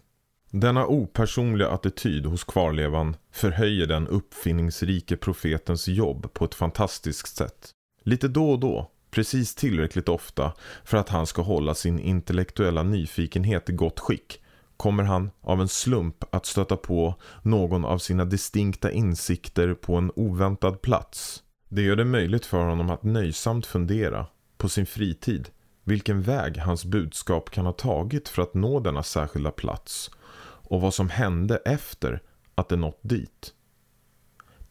Denna 0.50 0.86
opersonliga 0.86 1.70
attityd 1.70 2.26
hos 2.26 2.44
kvarlevan 2.44 3.16
förhöjer 3.32 3.88
den 3.88 4.08
uppfinningsrike 4.08 5.18
profetens 5.18 5.88
jobb 5.88 6.34
på 6.34 6.46
ett 6.46 6.56
fantastiskt 6.56 7.36
sätt. 7.36 7.72
Lite 8.04 8.28
då 8.28 8.52
och 8.52 8.60
då, 8.60 8.92
precis 9.14 9.56
tillräckligt 9.56 10.10
ofta 10.10 10.54
för 10.84 10.98
att 10.98 11.10
han 11.10 11.28
ska 11.28 11.42
hålla 11.42 11.74
sin 11.74 12.00
intellektuella 12.00 12.84
nyfikenhet 12.84 13.70
i 13.70 13.74
gott 13.74 14.00
skick 14.00 14.40
kommer 14.78 15.04
han 15.04 15.32
av 15.42 15.62
en 15.62 15.68
slump 15.68 16.36
att 16.36 16.46
stöta 16.46 16.78
på 16.78 17.16
någon 17.42 17.86
av 17.86 17.98
sina 17.98 18.26
distinkta 18.26 18.92
insikter 18.92 19.74
på 19.74 19.96
en 19.96 20.12
oväntad 20.16 20.82
plats. 20.82 21.44
Det 21.70 21.82
gör 21.82 21.96
det 21.96 22.06
möjligt 22.06 22.46
för 22.46 22.58
honom 22.58 22.90
att 22.90 23.04
nöjsamt 23.04 23.66
fundera 23.66 24.26
på 24.58 24.70
sin 24.70 24.86
fritid 24.86 25.50
vilken 25.84 26.22
väg 26.22 26.58
hans 26.58 26.86
budskap 26.86 27.50
kan 27.50 27.66
ha 27.66 27.74
tagit 27.74 28.30
för 28.30 28.42
att 28.42 28.54
nå 28.54 28.80
denna 28.80 29.04
särskilda 29.04 29.52
plats 29.52 30.12
och 30.42 30.82
vad 30.82 30.94
som 30.94 31.10
hände 31.10 31.58
efter 31.66 32.22
att 32.56 32.70
det 32.70 32.76
nått 32.76 33.00
dit. 33.02 33.53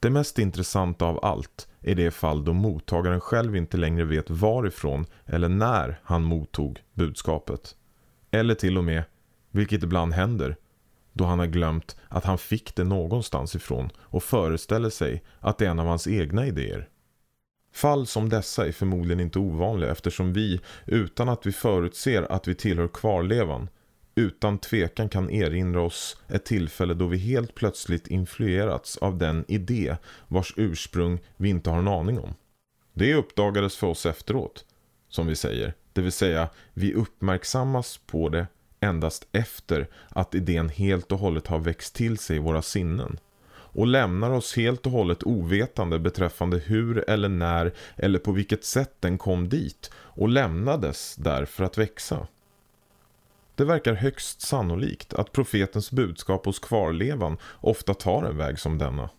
Det 0.03 0.11
mest 0.11 0.39
intressanta 0.39 1.05
av 1.05 1.25
allt 1.25 1.69
är 1.81 1.95
det 1.95 2.11
fall 2.11 2.45
då 2.45 2.53
mottagaren 2.53 3.21
själv 3.21 3.57
inte 3.57 3.77
längre 3.77 4.05
vet 4.05 4.31
varifrån 4.31 5.07
eller 5.27 5.49
när 5.49 6.01
han 6.03 6.23
mottog 6.23 6.81
budskapet. 6.95 7.77
Eller 8.31 8.55
till 8.55 8.79
och 8.79 8.85
med 8.85 9.05
vilket 9.51 9.83
ibland 9.83 10.13
händer 10.13 10.57
då 11.13 11.25
han 11.25 11.39
har 11.39 11.47
glömt 11.47 11.97
att 12.09 12.25
han 12.25 12.39
fick 12.39 12.75
det 12.77 12.85
någonstans 12.85 13.55
ifrån 13.57 13.91
och 13.99 14.23
föreställer 14.23 14.91
sig 14.91 15.23
att 15.41 15.59
det 15.59 15.67
är 15.67 15.71
en 15.71 15.79
av 15.79 15.87
hans 15.87 16.07
egna 16.07 16.47
idéer. 16.47 16.89
Fall 17.75 18.07
som 18.07 18.29
dessa 18.29 18.67
är 18.67 18.73
förmodligen 18.73 19.21
inte 19.21 19.39
ovanliga 19.39 19.91
eftersom 19.91 20.33
vi, 20.33 20.61
utan 20.87 21.29
att 21.29 21.47
vi 21.47 21.53
förutser 21.53 22.33
att 22.33 22.49
vi 22.49 22.55
tillhör 22.55 22.89
kvarlevan, 22.89 23.69
utan 24.15 24.59
tvekan 24.59 25.09
kan 25.09 25.31
erinra 25.31 25.83
oss 25.83 26.17
ett 26.29 26.45
tillfälle 26.45 26.95
då 26.95 27.07
vi 27.07 27.19
helt 27.19 27.55
plötsligt 27.55 28.07
influerats 28.07 28.97
av 28.97 29.19
den 29.19 29.45
idé 29.49 29.97
vars 30.29 30.55
ursprung 30.57 31.19
vi 31.37 31.49
inte 31.49 31.71
har 31.71 31.79
en 31.79 31.89
aning 31.89 32.19
om. 32.19 32.35
Det 32.93 33.15
uppdagades 33.15 33.77
för 33.77 33.87
oss 33.87 34.07
efteråt, 34.07 34.65
som 35.09 35.27
vi 35.27 35.37
säger, 35.37 35.75
det 35.93 36.01
vill 36.01 36.13
säga 36.13 36.49
vi 36.75 36.95
uppmärksammas 36.95 38.01
på 38.07 38.29
det 38.29 38.47
endast 38.81 39.27
efter 39.33 39.89
att 40.09 40.35
idén 40.35 40.69
helt 40.69 41.13
och 41.13 41.19
hållet 41.19 41.47
har 41.47 41.59
växt 41.59 41.95
till 41.95 42.19
sig 42.19 42.37
i 42.37 42.41
våra 42.41 42.63
sinnen 42.63 43.19
och 43.75 43.87
lämnar 43.87 44.31
oss 44.31 44.57
helt 44.57 44.87
och 44.87 44.93
hållet 44.93 45.23
ovetande 45.23 45.99
beträffande 45.99 46.59
hur 46.59 47.11
eller 47.11 47.29
när 47.29 47.73
eller 47.97 48.19
på 48.19 48.33
vilket 48.33 48.65
sätt 48.65 48.95
den 49.01 49.19
kom 49.19 49.49
dit 49.49 49.91
och 49.95 50.29
lämnades 50.29 51.17
där 51.17 51.45
för 51.45 51.65
att 51.65 51.79
växa. 51.79 52.27
Det 53.55 53.65
verkar 53.65 53.95
högst 53.95 54.41
sannolikt 54.41 55.15
att 55.15 55.33
profetens 55.33 55.91
budskap 55.91 56.47
hos 56.47 56.59
kvarlevan 56.59 57.37
ofta 57.61 57.95
tar 57.95 58.23
en 58.23 58.37
väg 58.37 58.59
som 58.59 58.79
denna. 58.79 59.11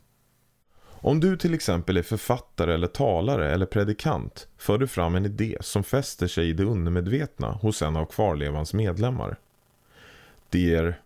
Om 1.06 1.20
du 1.20 1.38
till 1.38 1.54
exempel 1.54 1.98
är 1.98 2.02
författare 2.02 2.74
eller 2.74 2.88
talare 2.88 3.52
eller 3.54 3.66
predikant 3.66 4.48
för 4.58 4.78
du 4.78 4.88
fram 4.88 5.16
en 5.16 5.26
idé 5.26 5.58
som 5.62 5.84
fäster 5.84 6.28
sig 6.28 6.50
i 6.50 6.54
det 6.54 6.64
undermedvetna 6.64 7.52
hos 7.52 7.82
en 7.82 7.96
av 7.96 8.06
kvarlevans 8.06 8.74
medlemmar. 8.74 9.38
Det 10.50 10.60
ger, 10.60 11.00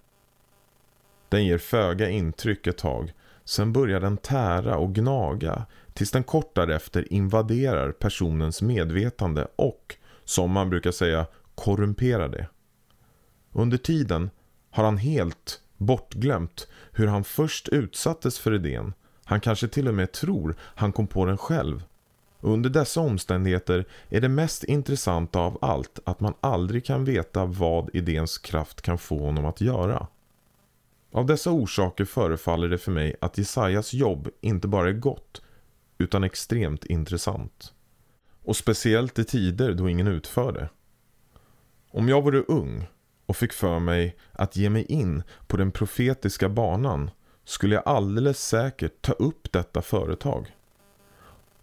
den 1.29 1.45
ger 1.45 1.57
föga 1.57 2.09
intryck 2.09 2.67
ett 2.67 2.77
tag. 2.77 3.13
Sen 3.45 3.73
börjar 3.73 3.99
den 3.99 4.17
tära 4.17 4.77
och 4.77 4.95
gnaga 4.95 5.65
tills 5.93 6.11
den 6.11 6.23
kort 6.23 6.55
därefter 6.55 7.13
invaderar 7.13 7.91
personens 7.91 8.61
medvetande 8.61 9.47
och, 9.55 9.95
som 10.25 10.51
man 10.51 10.69
brukar 10.69 10.91
säga, 10.91 11.25
korrumperar 11.55 12.29
det. 12.29 12.47
Under 13.57 13.77
tiden 13.77 14.29
har 14.71 14.83
han 14.83 14.97
helt 14.97 15.61
Bortglömt 15.77 16.67
hur 16.91 17.07
han 17.07 17.23
först 17.23 17.67
utsattes 17.67 18.39
för 18.39 18.53
idén. 18.53 18.93
Han 19.23 19.41
kanske 19.41 19.67
till 19.67 19.87
och 19.87 19.93
med 19.93 20.11
tror 20.11 20.55
han 20.59 20.91
kom 20.91 21.07
på 21.07 21.25
den 21.25 21.37
själv. 21.37 21.83
Under 22.41 22.69
dessa 22.69 23.01
omständigheter 23.01 23.85
är 24.09 24.21
det 24.21 24.29
mest 24.29 24.63
intressanta 24.63 25.39
av 25.39 25.57
allt 25.61 25.99
att 26.05 26.19
man 26.19 26.33
aldrig 26.41 26.85
kan 26.85 27.05
veta 27.05 27.45
vad 27.45 27.95
idéns 27.95 28.37
kraft 28.37 28.81
kan 28.81 28.97
få 28.97 29.19
honom 29.19 29.45
att 29.45 29.61
göra. 29.61 30.07
Av 31.11 31.25
dessa 31.25 31.51
orsaker 31.51 32.05
förefaller 32.05 32.69
det 32.69 32.77
för 32.77 32.91
mig 32.91 33.15
att 33.21 33.37
Jesajas 33.37 33.93
jobb 33.93 34.29
inte 34.41 34.67
bara 34.67 34.89
är 34.89 34.93
gott 34.93 35.41
utan 35.97 36.23
extremt 36.23 36.85
intressant. 36.85 37.73
Och 38.43 38.55
speciellt 38.55 39.19
i 39.19 39.23
tider 39.23 39.73
då 39.73 39.89
ingen 39.89 40.07
utför 40.07 40.51
det. 40.51 40.69
Om 41.91 42.09
jag 42.09 42.23
vore 42.23 42.39
ung 42.39 42.87
och 43.27 43.35
fick 43.35 43.53
för 43.53 43.79
mig 43.79 44.15
att 44.31 44.55
ge 44.55 44.69
mig 44.69 44.85
in 44.85 45.23
på 45.47 45.57
den 45.57 45.71
profetiska 45.71 46.49
banan 46.49 47.11
skulle 47.45 47.75
jag 47.75 47.83
alldeles 47.85 48.47
säkert 48.47 49.01
ta 49.01 49.13
upp 49.13 49.51
detta 49.51 49.81
företag. 49.81 50.55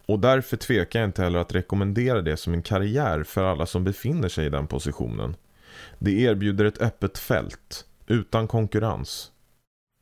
Och 0.06 0.18
därför 0.18 0.56
tvekar 0.56 1.00
jag 1.00 1.08
inte 1.08 1.22
heller 1.22 1.38
att 1.38 1.54
rekommendera 1.54 2.22
det 2.22 2.36
som 2.36 2.54
en 2.54 2.62
karriär 2.62 3.22
för 3.22 3.44
alla 3.44 3.66
som 3.66 3.84
befinner 3.84 4.28
sig 4.28 4.46
i 4.46 4.50
den 4.50 4.66
positionen. 4.66 5.36
Det 5.98 6.12
erbjuder 6.12 6.64
ett 6.64 6.80
öppet 6.80 7.18
fält, 7.18 7.84
utan 8.06 8.48
konkurrens. 8.48 9.30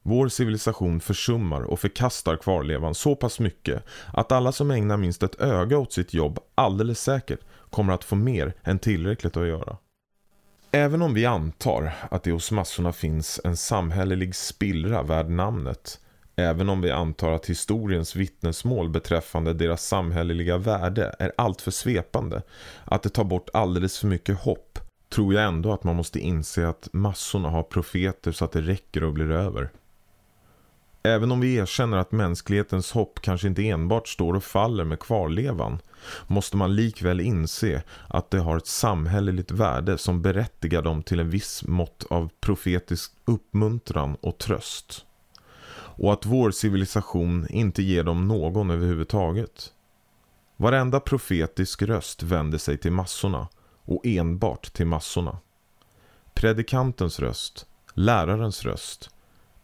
Vår 0.03 0.29
civilisation 0.29 1.01
försummar 1.01 1.63
och 1.63 1.81
förkastar 1.81 2.37
kvarlevan 2.37 2.95
så 2.95 3.17
pass 3.17 3.41
mycket 3.41 3.85
att 4.13 4.33
alla 4.33 4.53
som 4.53 4.71
ägnar 4.71 4.97
minst 4.97 5.23
ett 5.23 5.41
öga 5.41 5.79
åt 5.79 5.93
sitt 5.93 6.15
jobb 6.15 6.39
alldeles 6.55 7.01
säkert 7.01 7.41
kommer 7.71 7.93
att 7.93 8.05
få 8.05 8.17
mer 8.17 8.53
än 8.63 8.79
tillräckligt 8.79 9.37
att 9.37 9.47
göra. 9.47 9.77
Även 10.75 11.03
om 11.03 11.15
vi 11.15 11.27
antar 11.27 11.93
att 12.11 12.23
det 12.23 12.33
hos 12.33 12.51
massorna 12.51 12.93
finns 12.93 13.41
en 13.45 13.57
samhällelig 13.57 14.35
spillra 14.35 15.03
värd 15.03 15.29
namnet, 15.29 16.01
även 16.37 16.69
om 16.69 16.81
vi 16.81 16.91
antar 16.91 17.33
att 17.33 17.47
historiens 17.47 18.17
vittnesmål 18.17 18.89
beträffande 18.91 19.53
deras 19.53 19.87
samhälleliga 19.87 20.59
värde 20.59 21.15
är 21.19 21.33
alltför 21.37 21.71
svepande, 21.71 22.43
att 22.85 23.03
det 23.03 23.09
tar 23.09 23.25
bort 23.25 23.49
alldeles 23.53 23.99
för 23.99 24.07
mycket 24.07 24.39
hopp, 24.39 24.79
tror 25.15 25.35
jag 25.35 25.45
ändå 25.45 25.73
att 25.73 25.85
man 25.85 25.97
måste 25.97 26.21
inse 26.21 26.69
att 26.69 26.89
massorna 26.93 27.49
har 27.49 27.63
profeter 27.63 28.33
så 28.33 28.45
att 28.45 28.53
det 28.53 28.61
räcker 28.61 29.05
och 29.05 29.13
blir 29.13 29.31
över. 29.31 29.71
Även 31.05 31.33
om 31.33 31.41
vi 31.41 31.55
erkänner 31.55 31.97
att 31.97 32.13
mänsklighetens 32.13 32.93
hopp 32.93 33.21
kanske 33.21 33.49
inte 33.49 33.69
enbart 33.69 34.09
står 34.09 34.35
och 34.35 34.45
faller 34.45 34.85
med 34.85 35.01
kvarlevan 35.01 35.79
måste 36.27 36.57
man 36.57 36.77
likväl 36.77 37.21
inse 37.21 37.83
att 38.09 38.31
det 38.31 38.39
har 38.39 38.57
ett 38.57 38.67
samhälleligt 38.67 39.51
värde 39.51 39.99
som 39.99 40.23
berättigar 40.23 40.83
dem 40.83 41.03
till 41.03 41.21
en 41.21 41.31
viss 41.31 41.65
mått 41.65 42.07
av 42.11 42.31
profetisk 42.41 43.13
uppmuntran 43.25 44.17
och 44.21 44.39
tröst. 44.39 45.05
Och 45.75 46.13
att 46.13 46.27
vår 46.27 46.51
civilisation 46.51 47.47
inte 47.51 47.83
ger 47.83 48.05
dem 48.05 48.29
någon 48.29 48.71
överhuvudtaget. 48.71 49.73
Varenda 50.57 51.01
profetisk 51.01 51.83
röst 51.83 52.23
vänder 52.23 52.59
sig 52.59 52.79
till 52.79 52.93
massorna 52.93 53.49
och 53.85 54.07
enbart 54.07 54.73
till 54.73 54.87
massorna. 54.87 55.39
Predikantens 56.35 57.21
röst, 57.21 57.67
lärarens 57.95 58.65
röst, 58.65 59.11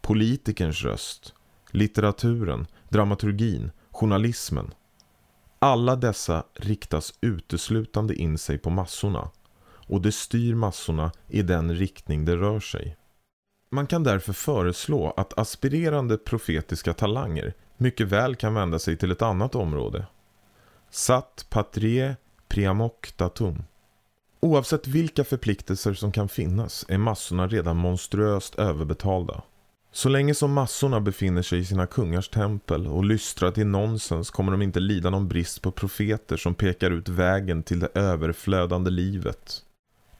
politikerns 0.09 0.83
röst, 0.83 1.35
litteraturen, 1.71 2.67
dramaturgin, 2.89 3.71
journalismen. 3.91 4.75
Alla 5.59 5.97
dessa 5.97 6.45
riktas 6.55 7.15
uteslutande 7.21 8.15
in 8.15 8.39
sig 8.39 8.59
på 8.59 8.71
massorna 8.71 9.31
och 9.89 10.01
det 10.03 10.13
styr 10.13 10.55
massorna 10.55 11.13
i 11.27 11.43
den 11.43 11.75
riktning 11.75 12.25
det 12.25 12.37
rör 12.37 12.61
sig. 12.61 12.97
Man 13.71 13.87
kan 13.87 14.03
därför 14.03 14.33
föreslå 14.33 15.15
att 15.17 15.39
aspirerande 15.39 16.19
profetiska 16.19 16.95
talanger 16.95 17.55
mycket 17.77 18.07
väl 18.07 18.37
kan 18.37 18.55
vända 18.55 18.79
sig 18.79 18.97
till 18.97 19.11
ett 19.11 19.23
annat 19.23 19.55
område. 19.55 20.07
Sat 20.91 21.47
patrie 21.51 22.17
priamok 22.49 23.17
datum. 23.17 23.63
Oavsett 24.41 24.87
vilka 24.87 25.25
förpliktelser 25.25 25.95
som 25.95 26.13
kan 26.13 26.29
finnas 26.29 26.85
är 26.89 26.99
massorna 26.99 27.49
redan 27.49 27.77
monstruöst 27.77 28.55
överbetalda. 28.55 29.43
Så 29.93 30.09
länge 30.09 30.35
som 30.35 30.53
massorna 30.53 31.01
befinner 31.01 31.43
sig 31.43 31.59
i 31.59 31.65
sina 31.65 31.87
kungars 31.87 32.29
tempel 32.29 32.87
och 32.87 33.05
lystrar 33.05 33.51
till 33.51 33.67
nonsens 33.67 34.31
kommer 34.31 34.53
de 34.53 34.63
inte 34.63 34.81
lida 34.81 35.11
någon 35.11 35.29
brist 35.29 35.63
på 35.63 35.71
profeter 35.71 36.37
som 36.37 36.55
pekar 36.55 36.91
ut 36.91 37.09
vägen 37.09 37.63
till 37.63 37.81
det 37.81 37.89
överflödande 37.95 38.91
livet. 38.91 39.63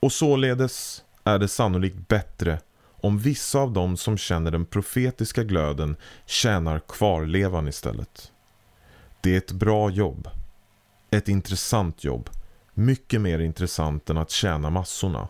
Och 0.01 0.13
således 0.13 1.05
är 1.25 1.39
det 1.39 1.49
sannolikt 1.49 2.09
bättre 2.09 2.61
om 3.01 3.19
vissa 3.19 3.59
av 3.59 3.73
dem 3.73 3.97
som 3.97 4.19
känner 4.19 4.51
den 4.51 4.67
profetiska 4.67 5.45
glöden 5.45 5.97
tjänar 6.27 6.81
kvarlevan 6.89 7.69
istället. 7.69 8.33
Det 9.21 9.35
är 9.35 9.39
ett 9.39 9.53
bra 9.53 9.91
jobb. 9.91 10.29
Ett 11.11 11.29
intressant 11.29 12.05
jobb. 12.05 12.31
Mycket 12.75 13.21
mer 13.21 13.39
intressant 13.39 14.11
än 14.11 14.19
att 14.19 14.31
tjäna 14.31 14.71
massorna. 14.71 15.29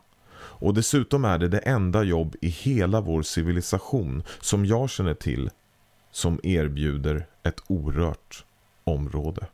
Och 0.60 0.74
dessutom 0.74 1.24
är 1.24 1.38
det 1.38 1.48
det 1.48 1.58
enda 1.58 2.02
jobb 2.02 2.36
i 2.40 2.48
hela 2.48 3.00
vår 3.00 3.22
civilisation 3.22 4.22
som 4.40 4.66
jag 4.66 4.90
känner 4.90 5.14
till 5.14 5.50
som 6.10 6.40
erbjuder 6.42 7.26
ett 7.42 7.60
orört 7.66 8.44
område. 8.84 9.46